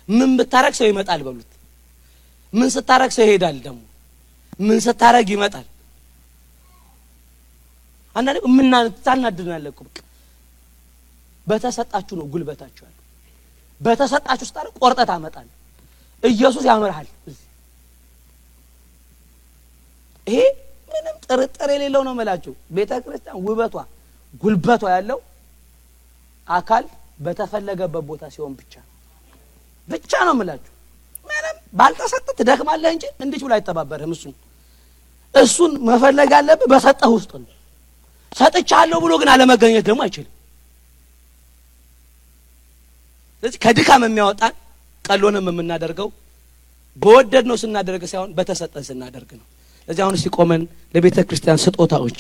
[0.08, 1.50] ምን ብታረግ ሰው ይመጣል በሉት።
[2.52, 3.80] ምን ስታረግ ሰው ይሄዳል ደግሞ
[4.60, 5.66] ምን ስታረግ ይመጣል።
[8.16, 8.74] አንዳንዴ ምና
[9.04, 9.98] ታናድናለህ እኮ በቃ
[11.46, 12.98] በተሰጣችሁ ነው ጉልበታችሁ ያለው።
[13.80, 15.56] በተሰጣችሁ ስታረግ ቆርጠህ ታመጣለህ።
[16.22, 17.08] ኢየሱስ ያምርሃል።
[20.26, 20.40] ይሄ
[20.88, 23.74] ምንም ጥርጥር የሌለው ነው የምላችሁ። ቤተ ክርስቲያን ውበቷ
[24.42, 25.18] ጉልበቷ ያለው
[26.48, 26.84] አካል
[27.24, 28.74] በተፈለገበት ቦታ ሲሆን ብቻ
[29.88, 30.72] ብቻ ነው የምላችሁ።
[31.30, 34.34] ምንም ባልተሰጠ ትደክማለህ እንጂ እንዲች ብሎ አይተባበርህም። እሱን
[35.34, 37.50] እሱን መፈለግ ያለብህ በሰጠህ ውስጥ ነው።
[38.32, 40.32] ሰጥቻለሁ ብሎ ግን አለመገኘት ደግሞ አይችልም።
[43.42, 44.52] ስለዚህ ከድካም የሚያወጣን
[45.04, 46.08] ቀሎንም የምናደርገው
[46.96, 49.46] በወደድ ነው ስናደርግ ሳይሆን በተሰጠን ስናደርግ ነው።
[49.88, 50.62] ስለዚህ አሁን ሲቆመን
[50.94, 52.18] ለቤተ ክርስቲያን ስጦታዎች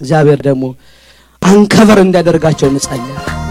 [0.00, 0.64] እግዚአብሔር ደግሞ
[1.42, 3.43] አንከበር እንዲያደርጋቸው እንጸልያለን።